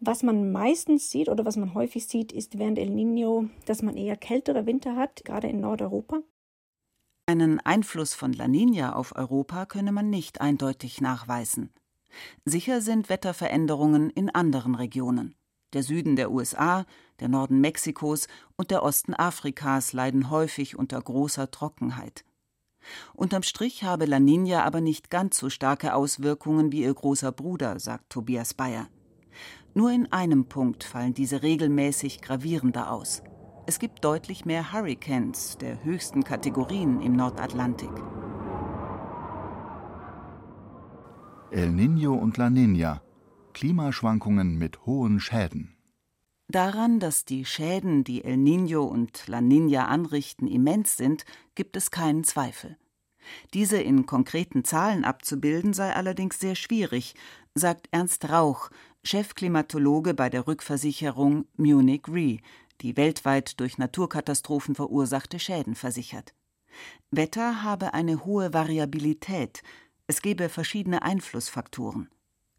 Was 0.00 0.22
man 0.22 0.50
meistens 0.50 1.10
sieht 1.10 1.28
oder 1.28 1.44
was 1.44 1.56
man 1.56 1.74
häufig 1.74 2.06
sieht, 2.06 2.32
ist 2.32 2.58
während 2.58 2.78
El 2.78 2.90
Nino, 2.90 3.50
dass 3.66 3.82
man 3.82 3.96
eher 3.96 4.16
kältere 4.16 4.64
Winter 4.64 4.96
hat, 4.96 5.24
gerade 5.24 5.48
in 5.48 5.60
Nordeuropa. 5.60 6.22
Einen 7.26 7.60
Einfluss 7.60 8.14
von 8.14 8.32
La 8.32 8.48
Nina 8.48 8.96
auf 8.96 9.14
Europa 9.14 9.66
könne 9.66 9.92
man 9.92 10.08
nicht 10.08 10.40
eindeutig 10.40 11.02
nachweisen. 11.02 11.70
Sicher 12.46 12.80
sind 12.80 13.10
Wetterveränderungen 13.10 14.08
in 14.08 14.30
anderen 14.30 14.74
Regionen. 14.74 15.34
Der 15.74 15.82
Süden 15.82 16.16
der 16.16 16.30
USA, 16.30 16.86
der 17.20 17.28
Norden 17.28 17.60
Mexikos 17.60 18.28
und 18.56 18.70
der 18.70 18.82
Osten 18.82 19.12
Afrikas 19.12 19.92
leiden 19.92 20.30
häufig 20.30 20.78
unter 20.78 21.02
großer 21.02 21.50
Trockenheit. 21.50 22.24
Unterm 23.14 23.42
Strich 23.42 23.84
habe 23.84 24.06
La 24.06 24.20
Nina 24.20 24.64
aber 24.64 24.80
nicht 24.80 25.10
ganz 25.10 25.38
so 25.38 25.50
starke 25.50 25.94
Auswirkungen 25.94 26.72
wie 26.72 26.82
ihr 26.82 26.94
großer 26.94 27.32
Bruder, 27.32 27.78
sagt 27.78 28.10
Tobias 28.10 28.54
Bayer. 28.54 28.88
Nur 29.74 29.90
in 29.90 30.12
einem 30.12 30.46
Punkt 30.46 30.84
fallen 30.84 31.14
diese 31.14 31.42
regelmäßig 31.42 32.20
gravierender 32.20 32.90
aus. 32.90 33.22
Es 33.66 33.78
gibt 33.78 34.04
deutlich 34.04 34.44
mehr 34.44 34.72
Hurricanes 34.72 35.58
der 35.58 35.84
höchsten 35.84 36.24
Kategorien 36.24 37.00
im 37.00 37.12
Nordatlantik. 37.14 37.92
El 41.50 41.70
Niño 41.70 42.12
und 42.12 42.36
La 42.36 42.48
Niña. 42.48 43.00
Klimaschwankungen 43.54 44.58
mit 44.58 44.84
hohen 44.84 45.18
Schäden. 45.18 45.77
Daran, 46.50 46.98
dass 46.98 47.26
die 47.26 47.44
Schäden, 47.44 48.04
die 48.04 48.24
El 48.24 48.36
Niño 48.36 48.80
und 48.80 49.28
La 49.28 49.40
Niña 49.40 49.84
anrichten, 49.84 50.46
immens 50.46 50.96
sind, 50.96 51.26
gibt 51.54 51.76
es 51.76 51.90
keinen 51.90 52.24
Zweifel. 52.24 52.78
Diese 53.52 53.78
in 53.78 54.06
konkreten 54.06 54.64
Zahlen 54.64 55.04
abzubilden 55.04 55.74
sei 55.74 55.92
allerdings 55.92 56.40
sehr 56.40 56.54
schwierig, 56.54 57.14
sagt 57.54 57.88
Ernst 57.90 58.30
Rauch, 58.30 58.70
Chefklimatologe 59.04 60.14
bei 60.14 60.30
der 60.30 60.46
Rückversicherung 60.46 61.44
Munich 61.56 62.08
Re, 62.08 62.38
die 62.80 62.96
weltweit 62.96 63.60
durch 63.60 63.76
Naturkatastrophen 63.76 64.74
verursachte 64.74 65.38
Schäden 65.38 65.74
versichert. 65.74 66.34
Wetter 67.10 67.62
habe 67.62 67.92
eine 67.92 68.24
hohe 68.24 68.54
Variabilität, 68.54 69.62
es 70.06 70.22
gebe 70.22 70.48
verschiedene 70.48 71.02
Einflussfaktoren. 71.02 72.08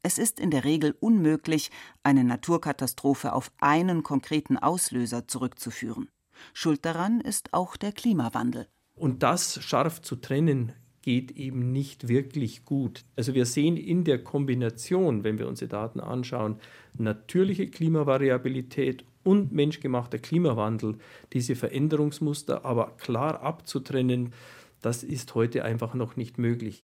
Es 0.02 0.18
ist 0.18 0.40
in 0.40 0.52
der 0.52 0.64
Regel 0.64 0.96
unmöglich, 1.00 1.72
eine 2.04 2.24
Naturkatastrophe 2.24 3.34
auf 3.34 3.52
einen 3.60 4.04
konkreten 4.04 4.58
Auslöser 4.58 5.28
zurückzuführen. 5.28 6.10
Schuld 6.54 6.86
daran 6.86 7.20
ist 7.20 7.54
auch 7.54 7.76
der 7.76 7.92
Klimawandel. 7.92 8.68
Und 8.96 9.24
das 9.24 9.62
scharf 9.64 10.02
zu 10.02 10.16
trennen 10.16 10.74
geht 11.02 11.32
eben 11.32 11.72
nicht 11.72 12.08
wirklich 12.08 12.66
gut. 12.66 13.06
Also 13.16 13.34
wir 13.34 13.46
sehen 13.46 13.78
in 13.78 14.04
der 14.04 14.24
Kombination, 14.24 15.24
wenn 15.24 15.40
wir 15.40 15.48
unsere 15.48 15.70
Daten 15.70 16.00
anschauen, 16.00 16.58
natürliche 16.98 17.68
Klimavariabilität 17.70 19.06
und 19.24 19.52
menschgemachter 19.52 20.20
Klimawandel, 20.20 20.98
diese 21.34 21.56
Veränderungsmuster 21.56 22.66
aber 22.66 22.98
klar 22.98 23.42
abzutrennen, 23.42 24.34
das 24.82 25.04
ist 25.04 25.36
heute 25.36 25.64
einfach 25.64 25.94
noch 25.94 26.16
nicht 26.16 26.38
möglich. 26.38 26.84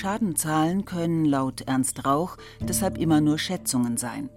Schadenzahlen 0.00 0.86
können 0.86 1.26
laut 1.26 1.60
Ernst 1.60 2.06
Rauch 2.06 2.38
deshalb 2.60 2.96
immer 2.96 3.20
nur 3.20 3.38
Schätzungen 3.38 3.98
sein. 3.98 4.30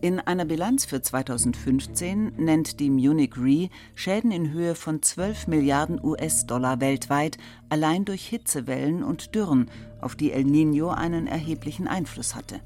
In 0.00 0.18
einer 0.18 0.44
Bilanz 0.44 0.84
für 0.84 1.00
2015 1.00 2.32
nennt 2.38 2.80
die 2.80 2.90
Munich 2.90 3.36
Re 3.36 3.68
Schäden 3.94 4.32
in 4.32 4.50
Höhe 4.50 4.74
von 4.74 5.00
12 5.00 5.46
Milliarden 5.46 6.02
US-Dollar 6.02 6.80
weltweit 6.80 7.38
allein 7.68 8.04
durch 8.04 8.26
Hitzewellen 8.26 9.04
und 9.04 9.36
Dürren, 9.36 9.70
auf 10.00 10.16
die 10.16 10.32
El 10.32 10.42
Niño 10.42 10.88
einen 10.88 11.28
erheblichen 11.28 11.86
Einfluss 11.86 12.34
hatte. 12.34 12.60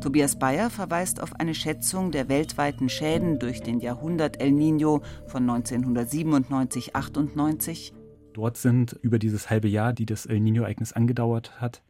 Tobias 0.00 0.36
Bayer 0.36 0.68
verweist 0.68 1.22
auf 1.22 1.38
eine 1.38 1.54
Schätzung 1.54 2.10
der 2.10 2.28
weltweiten 2.28 2.88
Schäden 2.88 3.38
durch 3.38 3.62
den 3.62 3.78
Jahrhundert 3.78 4.40
El 4.40 4.50
Niño 4.50 5.00
von 5.28 5.48
1997-98. 5.48 7.99
Dort 8.32 8.56
sind 8.56 8.92
über 9.02 9.18
dieses 9.18 9.50
halbe 9.50 9.68
Jahr, 9.68 9.92
die 9.92 10.06
das 10.06 10.26
El 10.26 10.40
Nino-Ereignis 10.40 10.92
angedauert 10.92 11.60
hat, 11.60 11.82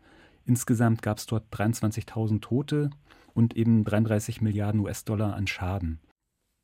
insgesamt 0.46 1.02
gab 1.02 1.18
es 1.18 1.26
dort 1.26 1.44
23.000 1.52 2.40
Tote 2.40 2.90
und 3.34 3.56
eben 3.56 3.84
33 3.84 4.40
Milliarden 4.40 4.80
US-Dollar 4.80 5.34
an 5.34 5.46
Schaden. 5.46 6.00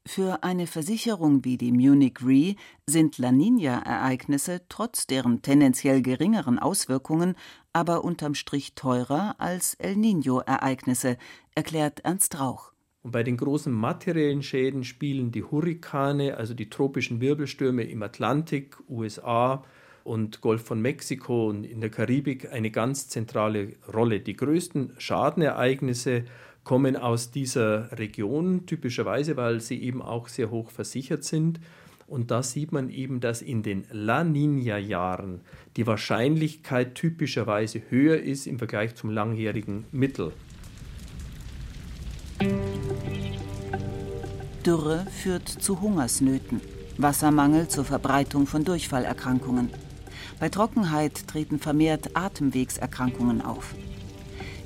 Für 0.07 0.45
eine 0.45 0.69
Versicherung 0.69 1.45
wie 1.45 1.59
die 1.59 1.73
Munich 1.73 2.19
Re 2.25 2.55
sind 2.87 3.19
La 3.19 3.33
Nina-Ereignisse 3.33 4.63
trotz 4.69 5.09
deren 5.09 5.43
tendenziell 5.43 6.01
geringeren 6.01 6.61
Auswirkungen 6.61 7.35
aber 7.73 8.05
unterm 8.05 8.35
Strich 8.35 8.75
teurer 8.75 9.35
als 9.39 9.75
El 9.75 9.97
Nino-Ereignisse, 9.97 11.19
erklärt 11.55 12.01
Ernst 12.05 12.39
Rauch. 12.39 12.73
Und 13.07 13.13
bei 13.13 13.23
den 13.23 13.37
großen 13.37 13.73
materiellen 13.73 14.43
Schäden 14.43 14.83
spielen 14.83 15.31
die 15.31 15.45
Hurrikane, 15.45 16.37
also 16.37 16.55
die 16.55 16.69
tropischen 16.69 17.21
Wirbelstürme 17.21 17.85
im 17.85 18.03
Atlantik, 18.03 18.79
USA 18.89 19.63
und 20.03 20.41
Golf 20.41 20.65
von 20.65 20.83
Mexiko 20.83 21.49
und 21.49 21.63
in 21.63 21.81
der 21.81 21.91
Karibik 21.91 22.53
eine 22.53 22.73
ganz 22.73 23.07
zentrale 23.07 23.75
Rolle. 23.95 24.19
Die 24.19 24.35
größten 24.35 24.95
Schadenereignisse 24.99 26.25
kommen 26.65 26.97
aus 26.97 27.31
dieser 27.31 27.97
Region, 27.97 28.67
typischerweise, 28.67 29.37
weil 29.37 29.61
sie 29.61 29.81
eben 29.81 30.03
auch 30.03 30.27
sehr 30.27 30.51
hoch 30.51 30.73
versichert 30.73 31.23
sind. 31.23 31.61
Und 32.09 32.33
da 32.33 32.43
sieht 32.43 32.73
man 32.73 32.91
eben, 32.91 33.21
dass 33.21 33.41
in 33.41 33.63
den 33.63 33.85
La 33.93 34.25
Nina-Jahren 34.25 35.43
die 35.77 35.87
Wahrscheinlichkeit 35.87 36.97
typischerweise 36.97 37.83
höher 37.89 38.19
ist 38.19 38.49
im 38.49 38.59
Vergleich 38.59 38.97
zum 38.97 39.11
langjährigen 39.11 39.85
Mittel. 39.93 40.33
Dürre 44.67 45.07
führt 45.13 45.49
zu 45.49 45.81
Hungersnöten, 45.81 46.61
Wassermangel 46.99 47.69
zur 47.69 47.85
Verbreitung 47.85 48.49
von 48.49 48.65
Durchfallerkrankungen. 48.65 49.71
Bei 50.41 50.49
Trockenheit 50.49 51.29
treten 51.29 51.61
vermehrt 51.61 52.17
Atemwegserkrankungen 52.17 53.43
auf. 53.43 53.77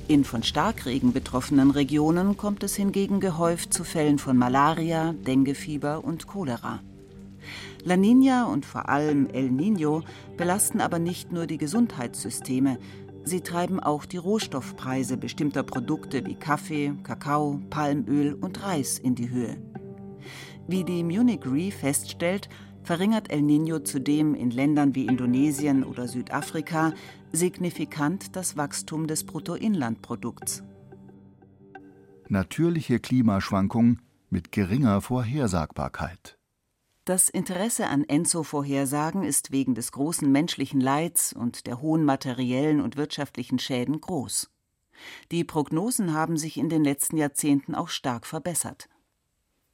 In 0.07 0.23
von 0.23 0.41
Starkregen 0.41 1.13
betroffenen 1.13 1.69
Regionen 1.69 2.35
kommt 2.35 2.63
es 2.63 2.75
hingegen 2.75 3.19
gehäuft 3.19 3.75
zu 3.75 3.83
Fällen 3.83 4.17
von 4.17 4.37
Malaria, 4.37 5.13
Denguefieber 5.13 6.03
und 6.03 6.25
Cholera. 6.25 6.79
La 7.83 7.95
Nina 7.95 8.45
und 8.45 8.65
vor 8.65 8.89
allem 8.89 9.27
El 9.31 9.49
Niño 9.49 10.01
belasten 10.35 10.81
aber 10.81 10.97
nicht 10.97 11.31
nur 11.31 11.45
die 11.45 11.59
Gesundheitssysteme, 11.59 12.79
sie 13.23 13.41
treiben 13.41 13.79
auch 13.79 14.05
die 14.05 14.17
Rohstoffpreise 14.17 15.17
bestimmter 15.17 15.61
Produkte 15.61 16.25
wie 16.25 16.33
Kaffee, 16.33 16.93
Kakao, 17.03 17.61
Palmöl 17.69 18.33
und 18.33 18.63
Reis 18.63 18.97
in 18.97 19.13
die 19.13 19.29
Höhe. 19.29 19.57
Wie 20.67 20.83
die 20.83 21.03
Munich 21.03 21.45
Re 21.45 21.71
feststellt, 21.71 22.49
verringert 22.83 23.31
El 23.31 23.41
Niño 23.41 23.83
zudem 23.83 24.35
in 24.35 24.51
Ländern 24.51 24.95
wie 24.95 25.05
Indonesien 25.05 25.83
oder 25.83 26.07
Südafrika 26.07 26.93
signifikant 27.31 28.35
das 28.35 28.57
Wachstum 28.57 29.07
des 29.07 29.23
Bruttoinlandprodukts. 29.23 30.63
Natürliche 32.27 32.99
Klimaschwankungen 32.99 34.01
mit 34.29 34.51
geringer 34.51 35.01
Vorhersagbarkeit. 35.01 36.37
Das 37.03 37.29
Interesse 37.29 37.87
an 37.87 38.03
Enso-Vorhersagen 38.03 39.23
ist 39.23 39.51
wegen 39.51 39.75
des 39.75 39.91
großen 39.91 40.31
menschlichen 40.31 40.79
Leids 40.79 41.33
und 41.33 41.67
der 41.67 41.81
hohen 41.81 42.05
materiellen 42.05 42.79
und 42.79 42.95
wirtschaftlichen 42.95 43.59
Schäden 43.59 43.99
groß. 43.99 44.49
Die 45.31 45.43
Prognosen 45.43 46.13
haben 46.13 46.37
sich 46.37 46.57
in 46.57 46.69
den 46.69 46.83
letzten 46.83 47.17
Jahrzehnten 47.17 47.73
auch 47.73 47.89
stark 47.89 48.25
verbessert. 48.27 48.87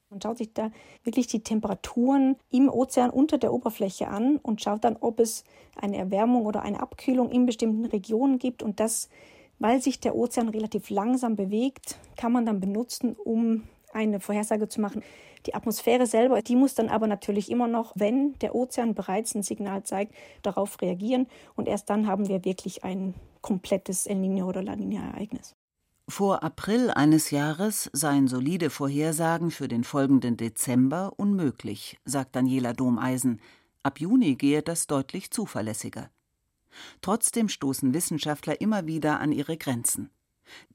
Man 0.10 0.22
schaut 0.22 0.38
sich 0.38 0.54
da 0.54 0.72
wirklich 1.04 1.28
die 1.28 1.44
Temperaturen 1.44 2.38
im 2.50 2.70
Ozean 2.70 3.10
unter 3.10 3.38
der 3.38 3.52
Oberfläche 3.52 4.08
an 4.08 4.38
und 4.38 4.62
schaut 4.62 4.86
dann, 4.86 4.96
ob 5.02 5.20
es 5.20 5.44
eine 5.76 5.98
Erwärmung 5.98 6.46
oder 6.46 6.62
eine 6.62 6.80
Abkühlung 6.80 7.30
in 7.30 7.46
bestimmten 7.46 7.84
Regionen 7.86 8.40
gibt. 8.40 8.64
Und 8.64 8.80
das, 8.80 9.10
weil 9.60 9.82
sich 9.82 10.00
der 10.00 10.16
Ozean 10.16 10.48
relativ 10.48 10.90
langsam 10.90 11.36
bewegt, 11.36 12.00
kann 12.16 12.32
man 12.32 12.46
dann 12.46 12.62
benutzen, 12.62 13.18
um 13.22 13.64
eine 13.92 14.22
Vorhersage 14.22 14.70
zu 14.70 14.80
machen. 14.80 15.04
Die 15.46 15.56
Atmosphäre 15.56 16.06
selber, 16.06 16.42
die 16.42 16.56
muss 16.56 16.74
dann 16.74 16.88
aber 16.88 17.08
natürlich 17.08 17.52
immer 17.52 17.68
noch, 17.68 17.92
wenn 17.96 18.40
der 18.40 18.56
Ozean 18.56 18.96
bereits 18.96 19.36
ein 19.36 19.44
Signal 19.44 19.84
zeigt, 19.84 20.14
darauf 20.42 20.82
reagieren. 20.82 21.28
Und 21.56 21.68
erst 21.68 21.90
dann 21.90 22.08
haben 22.08 22.30
wir 22.30 22.46
wirklich 22.46 22.86
ein 22.86 23.14
komplettes 23.42 24.08
El 24.08 24.18
Niño 24.18 24.46
oder 24.46 24.64
La 24.64 24.74
Niña-Ereignis. 24.74 25.56
Vor 26.10 26.42
April 26.42 26.90
eines 26.90 27.32
Jahres 27.32 27.90
seien 27.92 28.30
solide 28.30 28.70
Vorhersagen 28.70 29.52
für 29.52 29.68
den 29.68 29.84
folgenden 29.84 30.38
Dezember 30.38 31.12
unmöglich, 31.18 32.00
sagt 32.06 32.36
Daniela 32.36 32.72
Domeisen. 32.72 33.42
Ab 33.84 34.00
Juni 34.00 34.36
gehe 34.36 34.62
das 34.62 34.88
deutlich 34.88 35.32
zuverlässiger. 35.32 36.10
Trotzdem 37.02 37.50
stoßen 37.50 37.94
Wissenschaftler 37.94 38.62
immer 38.62 38.88
wieder 38.88 39.20
an 39.20 39.34
ihre 39.34 39.58
Grenzen. 39.58 40.10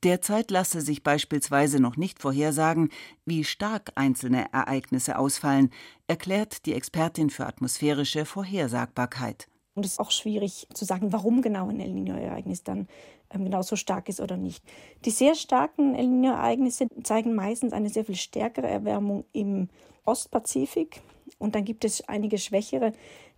Derzeit 0.03 0.51
lasse 0.51 0.83
sich 0.83 1.03
beispielsweise 1.03 1.81
noch 1.81 1.97
nicht 1.97 2.21
vorhersagen, 2.21 2.91
wie 3.25 3.43
stark 3.43 3.93
einzelne 3.95 4.53
Ereignisse 4.53 5.19
ausfallen, 5.19 5.71
erklärt 6.09 6.67
die 6.67 6.75
Expertin 6.75 7.31
für 7.31 7.47
atmosphärische 7.47 8.27
Vorhersagbarkeit. 8.27 9.49
Und 9.75 9.87
es 9.87 9.93
ist 9.93 10.01
auch 10.01 10.11
schwierig 10.11 10.67
zu 10.75 10.85
sagen, 10.85 11.13
warum 11.13 11.41
genau 11.41 11.69
ein 11.71 11.81
El 11.81 11.93
Niño-Ereignis 11.93 12.63
dann 12.63 12.89
genauso 13.33 13.77
stark 13.77 14.09
ist 14.09 14.21
oder 14.21 14.37
nicht. 14.37 14.65
Die 15.05 15.11
sehr 15.11 15.35
starken 15.35 15.95
El 15.95 16.07
Niño-Ereignisse 16.07 16.89
zeigen 17.03 17.35
meistens 17.35 17.73
eine 17.73 17.89
sehr 17.89 18.05
viel 18.05 18.17
stärkere 18.17 18.69
Erwärmung 18.69 19.25
im 19.33 19.69
Ostpazifik. 20.05 21.03
Und 21.39 21.55
dann 21.55 21.65
gibt 21.65 21.85
es 21.85 22.09
einige 22.09 22.39
schwächere, 22.39 22.93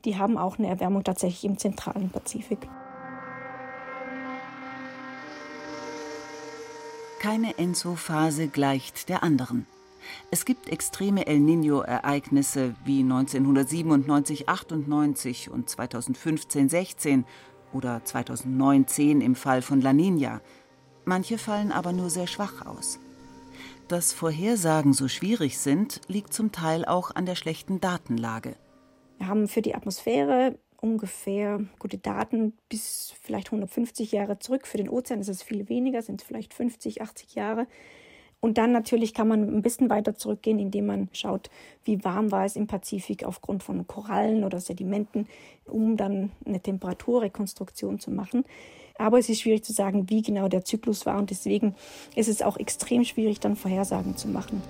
die 0.04 0.16
haben 0.16 0.37
auch 0.37 0.59
eine 0.59 0.68
Erwärmung 0.68 1.04
tatsächlich 1.04 1.44
im 1.44 1.59
zentralen 1.59 2.11
Pazifik. 2.11 2.68
Keine 7.20 7.57
Enso-Phase 7.57 8.48
gleicht 8.48 9.09
der 9.09 9.22
anderen. 9.22 9.66
Es 10.30 10.44
gibt 10.44 10.68
extreme 10.68 11.26
El 11.26 11.38
Niño-Ereignisse 11.38 12.74
wie 12.85 13.00
1997, 13.00 14.48
98 14.48 15.50
und 15.50 15.70
2015, 15.70 16.68
16 16.68 17.24
oder 17.74 18.04
2009, 18.04 19.20
im 19.20 19.34
Fall 19.34 19.62
von 19.62 19.80
La 19.80 19.90
Niña. 19.90 20.40
Manche 21.04 21.38
fallen 21.38 21.72
aber 21.72 21.92
nur 21.92 22.10
sehr 22.10 22.26
schwach 22.26 22.64
aus. 22.64 22.98
Dass 23.88 24.12
Vorhersagen 24.12 24.94
so 24.94 25.08
schwierig 25.08 25.58
sind, 25.58 26.00
liegt 26.08 26.32
zum 26.32 26.52
Teil 26.52 26.84
auch 26.84 27.14
an 27.14 27.26
der 27.26 27.34
schlechten 27.34 27.80
Datenlage. 27.80 28.56
Wir 29.18 29.28
haben 29.28 29.46
für 29.46 29.62
die 29.62 29.74
Atmosphäre 29.74 30.58
ungefähr 30.80 31.60
gute 31.78 31.98
Daten 31.98 32.52
bis 32.68 33.14
vielleicht 33.22 33.48
150 33.48 34.12
Jahre 34.12 34.38
zurück. 34.38 34.66
Für 34.66 34.76
den 34.76 34.88
Ozean 34.88 35.20
ist 35.20 35.28
es 35.28 35.42
viel 35.42 35.68
weniger, 35.68 36.02
sind 36.02 36.20
es 36.20 36.26
vielleicht 36.26 36.54
50, 36.54 37.02
80 37.02 37.34
Jahre. 37.34 37.66
Und 38.44 38.59
dann 38.59 38.72
natürlich 38.72 39.14
kann 39.14 39.26
man 39.26 39.48
ein 39.48 39.62
bisschen 39.62 39.88
weiter 39.88 40.16
zurückgehen, 40.16 40.59
indem 40.59 40.85
man 40.85 41.09
schaut, 41.14 41.48
wie 41.87 42.04
warm 42.04 42.30
war 42.30 42.44
es 42.44 42.57
im 42.57 42.66
Pazifik 42.66 43.24
aufgrund 43.24 43.62
von 43.62 43.87
Korallen 43.87 44.44
oder 44.44 44.61
Sedimenten, 44.61 45.28
um 45.64 45.96
dann 45.96 46.30
eine 46.44 46.61
Temperaturrekonstruktion 46.61 48.00
zu 48.00 48.11
machen. 48.11 48.44
Aber 48.98 49.18
es 49.18 49.30
ist 49.30 49.40
schwierig 49.40 49.64
zu 49.64 49.72
sagen, 49.72 50.11
wie 50.11 50.20
genau 50.20 50.48
der 50.48 50.62
Zyklus 50.62 51.07
war 51.07 51.18
und 51.18 51.30
deswegen 51.30 51.74
ist 52.16 52.28
es 52.28 52.42
auch 52.42 52.59
extrem 52.59 53.04
schwierig, 53.04 53.40
dann 53.40 53.57
Vorhersagen 53.57 54.18
zu 54.18 54.28
machen. 54.28 54.61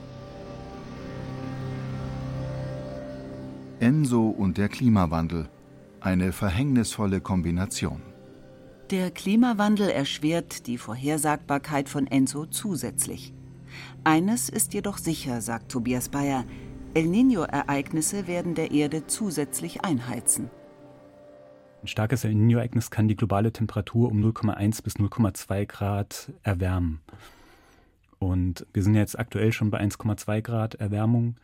Enso 3.80 4.28
und 4.28 4.56
der 4.56 4.68
Klimawandel. 4.68 5.48
Eine 5.98 6.30
verhängnisvolle 6.30 7.20
Kombination. 7.20 8.00
Der 8.90 9.10
Klimawandel 9.10 9.88
erschwert 9.88 10.68
die 10.68 10.78
Vorhersagbarkeit 10.78 11.88
von 11.88 12.06
Enso 12.06 12.46
zusätzlich. 12.46 13.34
Eines 14.04 14.48
ist 14.48 14.74
jedoch 14.74 14.98
sicher, 14.98 15.40
sagt 15.40 15.70
Tobias 15.70 16.08
Bayer, 16.08 16.44
El 16.94 17.06
Niño-Ereignisse 17.06 18.26
werden 18.26 18.54
der 18.54 18.70
Erde 18.70 19.06
zusätzlich 19.06 19.84
einheizen. 19.84 20.50
Ein 21.82 21.88
starkes 21.88 22.24
El 22.24 22.34
Niño-Ereignis 22.34 22.90
kann 22.90 23.08
die 23.08 23.16
globale 23.16 23.52
Temperatur 23.52 24.10
um 24.10 24.22
0,1 24.24 24.82
bis 24.82 24.94
0,2 24.96 25.66
Grad 25.66 26.32
erwärmen. 26.42 27.00
Und 28.18 28.66
wir 28.72 28.82
sind 28.82 28.94
jetzt 28.94 29.18
aktuell 29.18 29.52
schon 29.52 29.70
bei 29.70 29.80
1,2 29.80 30.40
Grad 30.40 30.76
Erwärmung. 30.76 31.36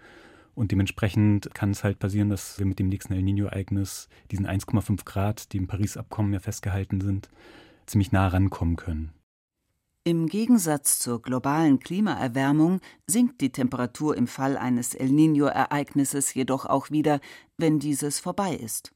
Und 0.54 0.72
dementsprechend 0.72 1.52
kann 1.54 1.72
es 1.72 1.84
halt 1.84 1.98
passieren, 1.98 2.30
dass 2.30 2.58
wir 2.58 2.66
mit 2.66 2.78
dem 2.78 2.88
nächsten 2.88 3.12
El 3.12 3.22
Niño-Ereignis 3.22 4.08
diesen 4.30 4.46
1,5 4.46 5.04
Grad, 5.04 5.52
die 5.52 5.58
im 5.58 5.66
Paris-Abkommen 5.66 6.32
ja 6.32 6.38
festgehalten 6.38 7.00
sind, 7.00 7.28
ziemlich 7.86 8.12
nah 8.12 8.28
rankommen 8.28 8.76
können. 8.76 9.12
Im 10.10 10.26
Gegensatz 10.26 10.98
zur 10.98 11.22
globalen 11.22 11.78
Klimaerwärmung 11.78 12.80
sinkt 13.06 13.40
die 13.40 13.52
Temperatur 13.52 14.16
im 14.16 14.26
Fall 14.26 14.56
eines 14.56 14.92
El 14.96 15.10
Niño-Ereignisses 15.10 16.34
jedoch 16.34 16.66
auch 16.66 16.90
wieder, 16.90 17.20
wenn 17.58 17.78
dieses 17.78 18.18
vorbei 18.18 18.56
ist. 18.56 18.92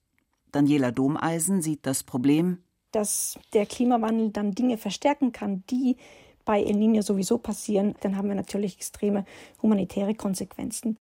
Daniela 0.51 0.91
Domeisen 0.91 1.63
sieht 1.63 1.87
das 1.87 2.03
Problem, 2.03 2.59
dass 2.91 3.39
der 3.53 3.65
Klimawandel 3.65 4.31
dann 4.31 4.57
Dinge 4.57 4.77
verstärken 4.77 5.31
kann, 5.31 5.63
die 5.71 5.99
bei 6.45 6.61
El 6.65 6.75
Niño 6.75 7.01
sowieso 7.03 7.39
passieren. 7.39 7.95
Dann 8.01 8.17
haben 8.17 8.27
wir 8.27 8.35
natürlich 8.35 8.75
extreme 8.75 9.25
humanitäre 9.63 10.17
Konsequenzen. 10.17 10.97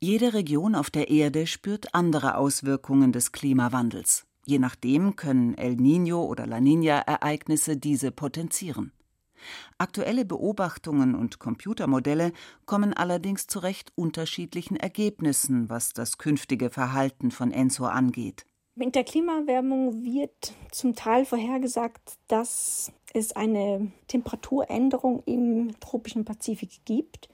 Jede 0.00 0.34
Region 0.34 0.74
auf 0.74 0.90
der 0.90 1.08
Erde 1.08 1.46
spürt 1.46 1.94
andere 1.94 2.36
Auswirkungen 2.36 3.12
des 3.12 3.30
Klimawandels. 3.30 4.26
Je 4.44 4.58
nachdem 4.58 5.14
können 5.14 5.54
El 5.54 5.74
Niño 5.74 6.16
oder 6.16 6.48
La 6.48 6.58
Niña-Ereignisse 6.58 7.76
diese 7.76 8.10
potenzieren. 8.10 8.90
Aktuelle 9.78 10.24
Beobachtungen 10.24 11.14
und 11.14 11.38
Computermodelle 11.38 12.32
kommen 12.66 12.92
allerdings 12.92 13.46
zu 13.46 13.58
recht 13.60 13.92
unterschiedlichen 13.94 14.76
Ergebnissen, 14.76 15.68
was 15.68 15.92
das 15.92 16.18
künftige 16.18 16.70
Verhalten 16.70 17.30
von 17.30 17.52
Ensor 17.52 17.92
angeht. 17.92 18.46
Mit 18.76 18.94
der 18.94 19.04
Klimaerwärmung 19.04 20.04
wird 20.04 20.54
zum 20.70 20.94
Teil 20.94 21.24
vorhergesagt, 21.24 22.14
dass 22.28 22.92
es 23.12 23.32
eine 23.32 23.90
Temperaturänderung 24.06 25.22
im 25.26 25.78
tropischen 25.80 26.24
Pazifik 26.24 26.84
gibt. 26.84 27.28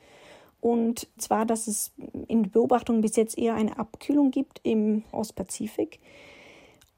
Und 0.61 1.07
zwar, 1.19 1.47
dass 1.47 1.69
es 1.69 1.93
in 2.27 2.51
Beobachtungen 2.51 3.03
bis 3.03 3.17
jetzt 3.17 3.39
eher 3.39 3.55
eine 3.55 3.79
Abkühlung 3.79 4.31
gibt 4.31 4.61
im 4.65 5.05
Ostpazifik. 5.13 6.01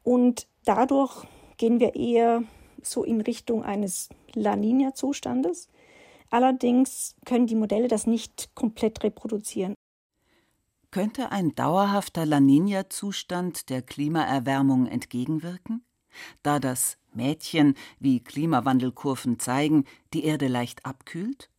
Und 0.02 0.46
dadurch 0.64 1.26
gehen 1.58 1.80
wir 1.80 1.94
eher 1.94 2.42
so 2.80 3.04
in 3.04 3.20
Richtung 3.20 3.64
eines 3.64 4.08
La 4.34 4.56
Nina-Zustandes. 4.56 5.68
Allerdings 6.30 7.16
können 7.24 7.46
die 7.46 7.54
Modelle 7.54 7.88
das 7.88 8.06
nicht 8.06 8.54
komplett 8.54 9.02
reproduzieren. 9.02 9.74
Könnte 10.90 11.32
ein 11.32 11.54
dauerhafter 11.54 12.26
La 12.26 12.40
Nina-Zustand 12.40 13.68
der 13.68 13.82
Klimaerwärmung 13.82 14.86
entgegenwirken? 14.86 15.82
Da 16.42 16.58
das 16.58 16.96
Mädchen, 17.12 17.74
wie 17.98 18.20
Klimawandelkurven 18.20 19.38
zeigen, 19.38 19.84
die 20.14 20.24
Erde 20.24 20.48
leicht 20.48 20.86
abkühlt? 20.86 21.50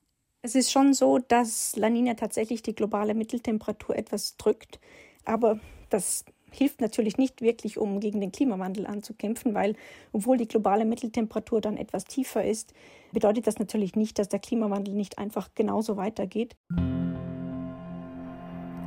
Es 0.42 0.56
ist 0.56 0.72
schon 0.72 0.94
so, 0.94 1.20
dass 1.20 1.76
La 1.76 1.90
Nina 1.90 2.14
tatsächlich 2.14 2.64
die 2.64 2.74
globale 2.74 3.14
Mitteltemperatur 3.14 3.96
etwas 3.96 4.38
drückt, 4.38 4.80
aber 5.26 5.60
das 5.90 6.24
hilft 6.52 6.82
natürlich 6.82 7.18
nicht 7.18 7.42
wirklich, 7.42 7.78
um 7.78 8.00
gegen 8.00 8.20
den 8.22 8.32
Klimawandel 8.32 8.88
anzukämpfen, 8.88 9.54
weil 9.54 9.76
obwohl 10.12 10.38
die 10.38 10.48
globale 10.48 10.86
Mitteltemperatur 10.86 11.62
dann 11.62 11.78
etwas 11.78 12.06
tiefer 12.06 12.44
ist, 12.44 12.74
bedeutet 13.12 13.48
das 13.48 13.60
natürlich 13.60 13.96
nicht, 13.96 14.20
dass 14.20 14.30
der 14.30 14.40
Klimawandel 14.40 14.94
nicht 14.94 15.18
einfach 15.18 15.50
genauso 15.56 15.98
weitergeht. 15.98 16.56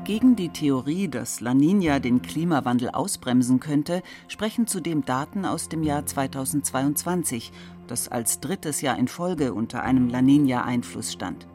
Gegen 0.05 0.35
die 0.35 0.48
Theorie, 0.48 1.07
dass 1.07 1.40
La 1.40 1.55
Nina 1.55 2.01
den 2.01 2.22
Klimawandel 2.22 2.90
ausbremsen 2.90 3.61
könnte, 3.61 4.03
sprechen 4.27 4.66
zudem 4.66 5.05
Daten 5.05 5.44
aus 5.44 5.68
dem 5.68 5.85
Jahr 5.85 6.05
2022, 6.05 7.53
das 7.87 8.09
als 8.09 8.40
drittes 8.40 8.81
Jahr 8.81 8.98
in 8.98 9.07
Folge 9.07 9.55
unter 9.55 9.85
einem 9.85 10.09
La 10.09 10.20
Nina-Einfluss 10.20 11.12
stand. 11.12 11.46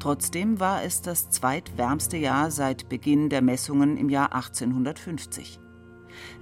Trotzdem 0.00 0.58
war 0.60 0.82
es 0.82 1.02
das 1.02 1.28
zweitwärmste 1.28 2.16
Jahr 2.16 2.50
seit 2.50 2.88
Beginn 2.88 3.28
der 3.28 3.42
Messungen 3.42 3.98
im 3.98 4.08
Jahr 4.08 4.34
1850. 4.34 5.60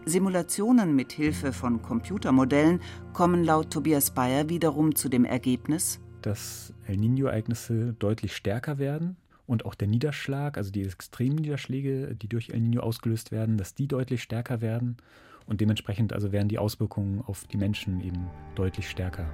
Simulationen 0.05 0.95
mit 0.95 1.11
Hilfe 1.11 1.53
von 1.53 1.83
Computermodellen 1.83 2.81
kommen 3.13 3.43
laut 3.43 3.73
Tobias 3.73 4.13
Bayer 4.13 4.49
wiederum 4.49 4.95
zu 4.95 5.09
dem 5.09 5.25
Ergebnis, 5.25 6.01
dass 6.23 6.73
El 6.87 6.99
Niño-Ereignisse 6.99 7.95
deutlich 7.99 8.37
stärker 8.37 8.79
werden 8.79 9.17
und 9.47 9.65
auch 9.65 9.75
der 9.75 9.89
Niederschlag, 9.89 10.57
also 10.57 10.71
die 10.71 10.85
extremen 10.85 11.37
Niederschläge, 11.37 12.15
die 12.15 12.29
durch 12.29 12.51
El 12.51 12.61
Niño 12.61 12.79
ausgelöst 12.79 13.33
werden, 13.33 13.59
dass 13.59 13.75
die 13.75 13.89
deutlich 13.89 14.23
stärker 14.23 14.61
werden 14.61 14.99
und 15.47 15.61
dementsprechend 15.61 16.13
also 16.13 16.31
werden 16.31 16.49
die 16.49 16.59
Auswirkungen 16.59 17.23
auf 17.27 17.45
die 17.49 17.57
Menschen 17.57 18.01
eben 18.01 18.29
deutlich 18.55 18.89
stärker. 18.89 19.29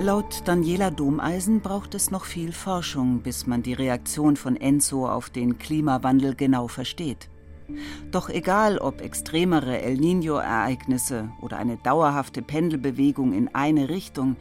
Laut 0.00 0.42
Daniela 0.44 0.90
Domeisen 0.90 1.60
braucht 1.60 1.94
es 1.94 2.10
noch 2.10 2.24
viel 2.24 2.50
Forschung, 2.50 3.20
bis 3.20 3.46
man 3.46 3.62
die 3.62 3.74
Reaktion 3.74 4.36
von 4.36 4.56
Enzo 4.56 5.08
auf 5.08 5.30
den 5.30 5.56
Klimawandel 5.58 6.34
genau 6.34 6.66
versteht. 6.66 7.28
Doch 8.10 8.28
egal 8.28 8.78
ob 8.78 9.00
extremere 9.00 9.80
El 9.80 9.96
Niño-Ereignisse 9.98 11.30
oder 11.40 11.58
eine 11.58 11.76
dauerhafte 11.76 12.42
Pendelbewegung 12.42 13.32
in 13.32 13.54
eine 13.54 13.88
Richtung, 13.88 14.36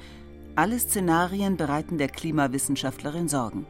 alle 0.56 0.80
Szenarien 0.80 1.56
bereiten 1.56 2.00
der 2.00 2.10
Klimawissenschaftlerin 2.10 3.28
Sorgen. 3.28 3.68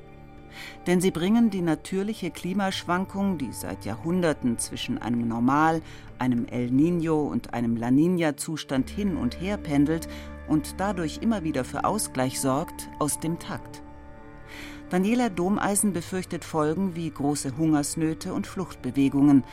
Denn 0.88 1.02
sie 1.02 1.12
bringen 1.12 1.50
die 1.50 1.62
natürliche 1.62 2.32
Klimaschwankung, 2.32 3.38
die 3.38 3.52
seit 3.52 3.86
Jahrhunderten 3.86 4.58
zwischen 4.58 5.00
einem 5.00 5.28
Normal, 5.28 5.82
einem 6.17 6.46
El 6.46 6.69
Niño 6.69 7.28
und 7.28 7.54
einem 7.54 7.76
La 7.76 7.89
Niña-Zustand 7.89 8.89
hin 8.89 9.17
und 9.17 9.41
her 9.41 9.58
pendelt, 9.58 10.08
und 10.47 10.79
dadurch 10.79 11.19
immer 11.21 11.43
wieder 11.43 11.63
für 11.63 11.86
Ausgleich 11.86 12.39
sorgt, 12.39 12.89
aus 12.99 13.19
dem 13.19 13.39
Takt. 13.39 13.82
Daniela 14.89 15.29
Domeisen 15.29 15.93
befürchtet 15.93 16.45
Folgen 16.45 16.95
wie 16.95 17.10
große 17.10 17.58
Hungersnöte 17.58 18.34
und 18.34 18.45
Fluchtbewegungen, 18.45 19.43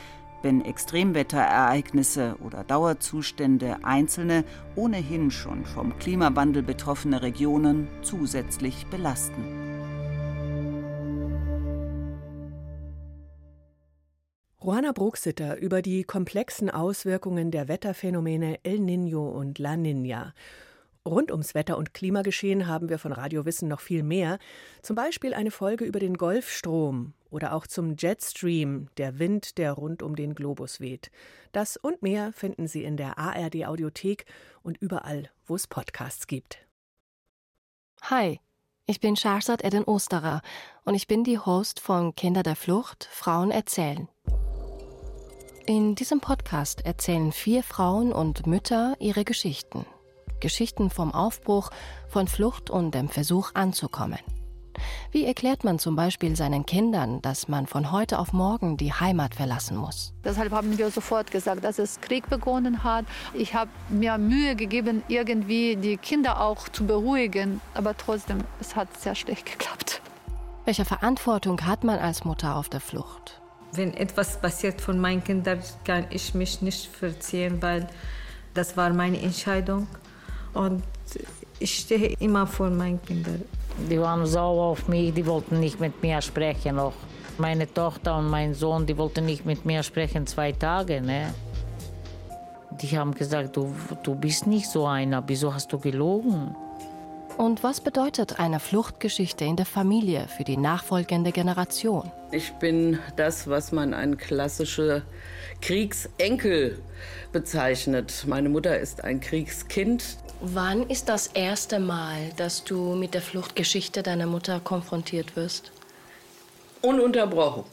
wenn 0.43 0.65
Extremwetterereignisse 0.65 2.37
oder 2.45 2.65
Dauerzustände 2.65 3.79
einzelne, 3.83 4.45
ohnehin 4.75 5.31
schon 5.31 5.65
vom 5.65 5.99
Klimawandel 5.99 6.63
betroffene 6.63 7.23
Regionen 7.23 7.89
zusätzlich 8.03 8.87
belasten. 8.87 9.45
Juana 14.63 14.93
Bruxitter 14.93 15.57
über 15.57 15.81
die 15.81 16.05
komplexen 16.05 16.69
Auswirkungen 16.69 17.51
der 17.51 17.67
Wetterphänomene 17.69 18.59
El 18.63 18.81
Niño 18.81 19.31
und 19.31 19.59
La 19.59 19.73
Niña 19.73 20.33
Rund 21.09 21.31
ums 21.31 21.55
Wetter- 21.55 21.79
und 21.79 21.95
Klimageschehen 21.95 22.67
haben 22.67 22.91
wir 22.91 22.99
von 22.99 23.13
Radio 23.13 23.47
Wissen 23.47 23.69
noch 23.69 23.81
viel 23.81 24.03
mehr. 24.03 24.39
Zum 24.83 24.97
Beispiel 24.97 25.33
eine 25.33 25.51
Folge 25.51 25.87
über 25.87 25.99
den 25.99 26.19
Golfstrom 26.19 27.15
oder 27.31 27.55
auch 27.55 27.67
zum 27.67 27.97
Jetstream, 27.97 28.89
der 28.99 29.19
Wind, 29.19 29.57
der 29.57 29.73
rund 29.73 30.03
um 30.03 30.15
den 30.15 30.35
Globus 30.35 30.79
weht. 30.79 31.11
Das 31.53 31.79
und 31.79 32.03
mehr 32.03 32.33
finden 32.35 32.69
Sie 32.69 32.85
in 32.85 32.99
der 32.99 33.19
ARD 33.19 33.65
Audiothek 33.65 34.27
und 34.63 34.77
überall, 34.77 35.31
wo 35.47 35.55
es 35.55 35.67
Podcasts 35.67 36.27
gibt. 36.27 36.59
Hi, 38.03 38.39
ich 38.85 39.01
bin 39.01 39.17
Sharzad 39.17 39.65
Eden 39.65 39.85
Osterer 39.85 40.43
und 40.85 40.95
ich 40.95 41.07
bin 41.07 41.25
die 41.25 41.39
Host 41.39 41.81
von 41.81 42.15
Kinder 42.15 42.43
der 42.43 42.57
Flucht, 42.57 43.09
Frauen 43.11 43.51
erzählen. 43.51 44.07
In 45.65 45.95
diesem 45.95 46.21
Podcast 46.21 46.85
erzählen 46.85 47.33
vier 47.33 47.63
Frauen 47.63 48.13
und 48.13 48.47
Mütter 48.47 48.97
ihre 48.99 49.25
Geschichten. 49.25 49.87
Geschichten 50.41 50.91
vom 50.91 51.13
Aufbruch, 51.13 51.71
von 52.09 52.27
Flucht 52.27 52.71
und 52.71 52.95
dem 52.95 53.09
Versuch 53.09 53.51
anzukommen. 53.55 54.19
Wie 55.13 55.25
erklärt 55.25 55.65
man 55.65 55.79
zum 55.79 55.97
Beispiel 55.97 56.37
seinen 56.37 56.65
Kindern, 56.65 57.21
dass 57.23 57.49
man 57.49 57.67
von 57.67 57.93
heute 57.93 58.19
auf 58.19 58.33
morgen 58.33 58.77
die 58.77 58.93
Heimat 58.93 59.35
verlassen 59.35 59.77
muss? 59.77 60.13
Deshalb 60.25 60.53
haben 60.53 60.79
wir 60.79 60.91
sofort 60.91 61.31
gesagt, 61.31 61.65
dass 61.65 61.79
es 61.79 62.01
Krieg 62.01 62.29
begonnen 62.29 62.85
hat. 62.85 63.05
Ich 63.35 63.55
habe 63.55 63.71
mir 63.89 64.17
Mühe 64.19 64.55
gegeben, 64.57 65.03
irgendwie 65.09 65.77
die 65.77 65.97
Kinder 65.97 66.41
auch 66.41 66.69
zu 66.69 66.87
beruhigen, 66.87 67.61
aber 67.75 67.97
trotzdem, 67.97 68.45
es 68.61 68.77
hat 68.77 69.01
sehr 69.01 69.15
schlecht 69.15 69.47
geklappt. 69.47 70.01
Welche 70.65 70.85
Verantwortung 70.85 71.61
hat 71.67 71.85
man 71.85 71.99
als 71.99 72.25
Mutter 72.25 72.57
auf 72.57 72.69
der 72.69 72.81
Flucht? 72.81 73.41
Wenn 73.73 73.95
etwas 73.95 74.41
passiert 74.41 74.81
von 74.81 74.99
meinen 74.99 75.23
Kindern, 75.23 75.61
kann 75.85 76.07
ich 76.11 76.35
mich 76.35 76.61
nicht 76.61 76.87
verziehen, 76.87 77.63
weil 77.63 77.89
das 78.55 78.77
war 78.77 78.93
meine 78.93 79.21
Entscheidung. 79.21 79.87
Und 80.55 80.83
ich 81.59 81.79
stehe 81.79 82.15
immer 82.21 82.47
vor 82.47 82.71
meinen 82.71 83.01
Kindern. 83.03 83.43
Die 83.89 84.01
waren 84.01 84.27
sauer 84.27 84.67
auf 84.67 84.89
mich, 84.89 85.15
die 85.15 85.27
wollten 85.27 85.61
nicht 85.61 85.81
mit 85.81 86.03
mir 86.03 86.21
sprechen 86.21 86.77
noch. 86.77 86.95
Meine 87.39 87.73
Tochter 87.73 88.19
und 88.19 88.29
mein 88.29 88.55
Sohn, 88.55 88.87
die 88.87 88.97
wollten 88.97 89.25
nicht 89.25 89.47
mit 89.47 89.65
mir 89.65 89.83
sprechen 89.83 90.27
zwei 90.27 90.53
Tage. 90.53 91.01
Ne? 91.01 91.33
Die 92.83 92.99
haben 92.99 93.15
gesagt, 93.15 93.57
du, 93.57 93.75
du 94.03 94.15
bist 94.15 94.47
nicht 94.47 94.69
so 94.69 94.87
einer, 94.87 95.23
wieso 95.27 95.55
hast 95.55 95.73
du 95.73 95.79
gelogen? 95.79 96.55
Und 97.41 97.63
was 97.63 97.81
bedeutet 97.81 98.39
eine 98.39 98.61
Fluchtgeschichte 98.61 99.47
in 99.47 99.57
der 99.57 99.65
Familie 99.65 100.29
für 100.29 100.45
die 100.45 100.59
nachfolgende 100.59 101.33
Generation? 101.33 102.11
Ich 102.33 102.53
bin 102.55 102.99
das, 103.17 103.49
was 103.49 103.73
man 103.73 103.95
ein 103.95 104.19
klassischer 104.19 105.03
Kriegsenkel 105.63 106.79
bezeichnet. 107.33 108.25
Meine 108.27 108.51
Mutter 108.51 108.79
ist 108.79 109.05
ein 109.05 109.21
Kriegskind. 109.21 110.19
Wann 110.43 110.85
ist 110.89 111.11
das 111.11 111.27
erste 111.27 111.79
Mal, 111.79 112.31
dass 112.39 112.65
du 112.65 112.95
mit 112.95 113.13
der 113.13 113.21
Fluchtgeschichte 113.21 114.03
deiner 114.03 114.25
Mutter 114.25 114.59
konfrontiert 114.59 115.37
wirst? 115.37 115.71
Ununterbrochen. 116.81 117.65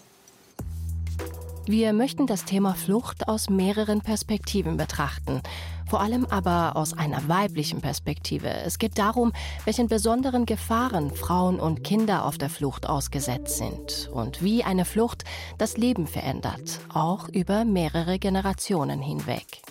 Wir 1.66 1.94
möchten 1.94 2.28
das 2.28 2.44
Thema 2.44 2.74
Flucht 2.74 3.30
aus 3.30 3.50
mehreren 3.50 4.02
Perspektiven 4.02 4.76
betrachten, 4.76 5.42
vor 5.90 6.02
allem 6.02 6.26
aber 6.26 6.76
aus 6.76 6.92
einer 6.94 7.30
weiblichen 7.30 7.80
Perspektive. 7.80 8.50
Es 8.50 8.80
geht 8.80 8.98
darum, 8.98 9.32
welchen 9.64 9.88
besonderen 9.88 10.46
Gefahren 10.46 11.12
Frauen 11.12 11.62
und 11.62 11.86
Kinder 11.86 12.26
auf 12.26 12.38
der 12.38 12.50
Flucht 12.50 12.86
ausgesetzt 12.86 13.60
sind 13.60 14.10
und 14.12 14.44
wie 14.44 14.66
eine 14.66 14.84
Flucht 14.84 15.24
das 15.58 15.78
Leben 15.78 16.06
verändert, 16.06 16.82
auch 16.94 17.30
über 17.30 17.64
mehrere 17.64 18.20
Generationen 18.20 19.02
hinweg. 19.02 19.62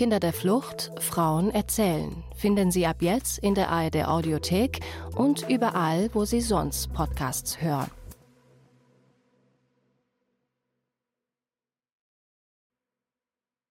Kinder 0.00 0.18
der 0.18 0.32
Flucht, 0.32 0.92
Frauen 0.98 1.50
erzählen. 1.50 2.24
Finden 2.34 2.70
Sie 2.70 2.86
ab 2.86 3.02
jetzt 3.02 3.36
in 3.36 3.54
der 3.54 3.68
ARD 3.68 4.06
Audiothek 4.06 4.80
und 5.14 5.46
überall, 5.46 6.08
wo 6.14 6.24
Sie 6.24 6.40
sonst 6.40 6.94
Podcasts 6.94 7.60
hören. 7.60 7.90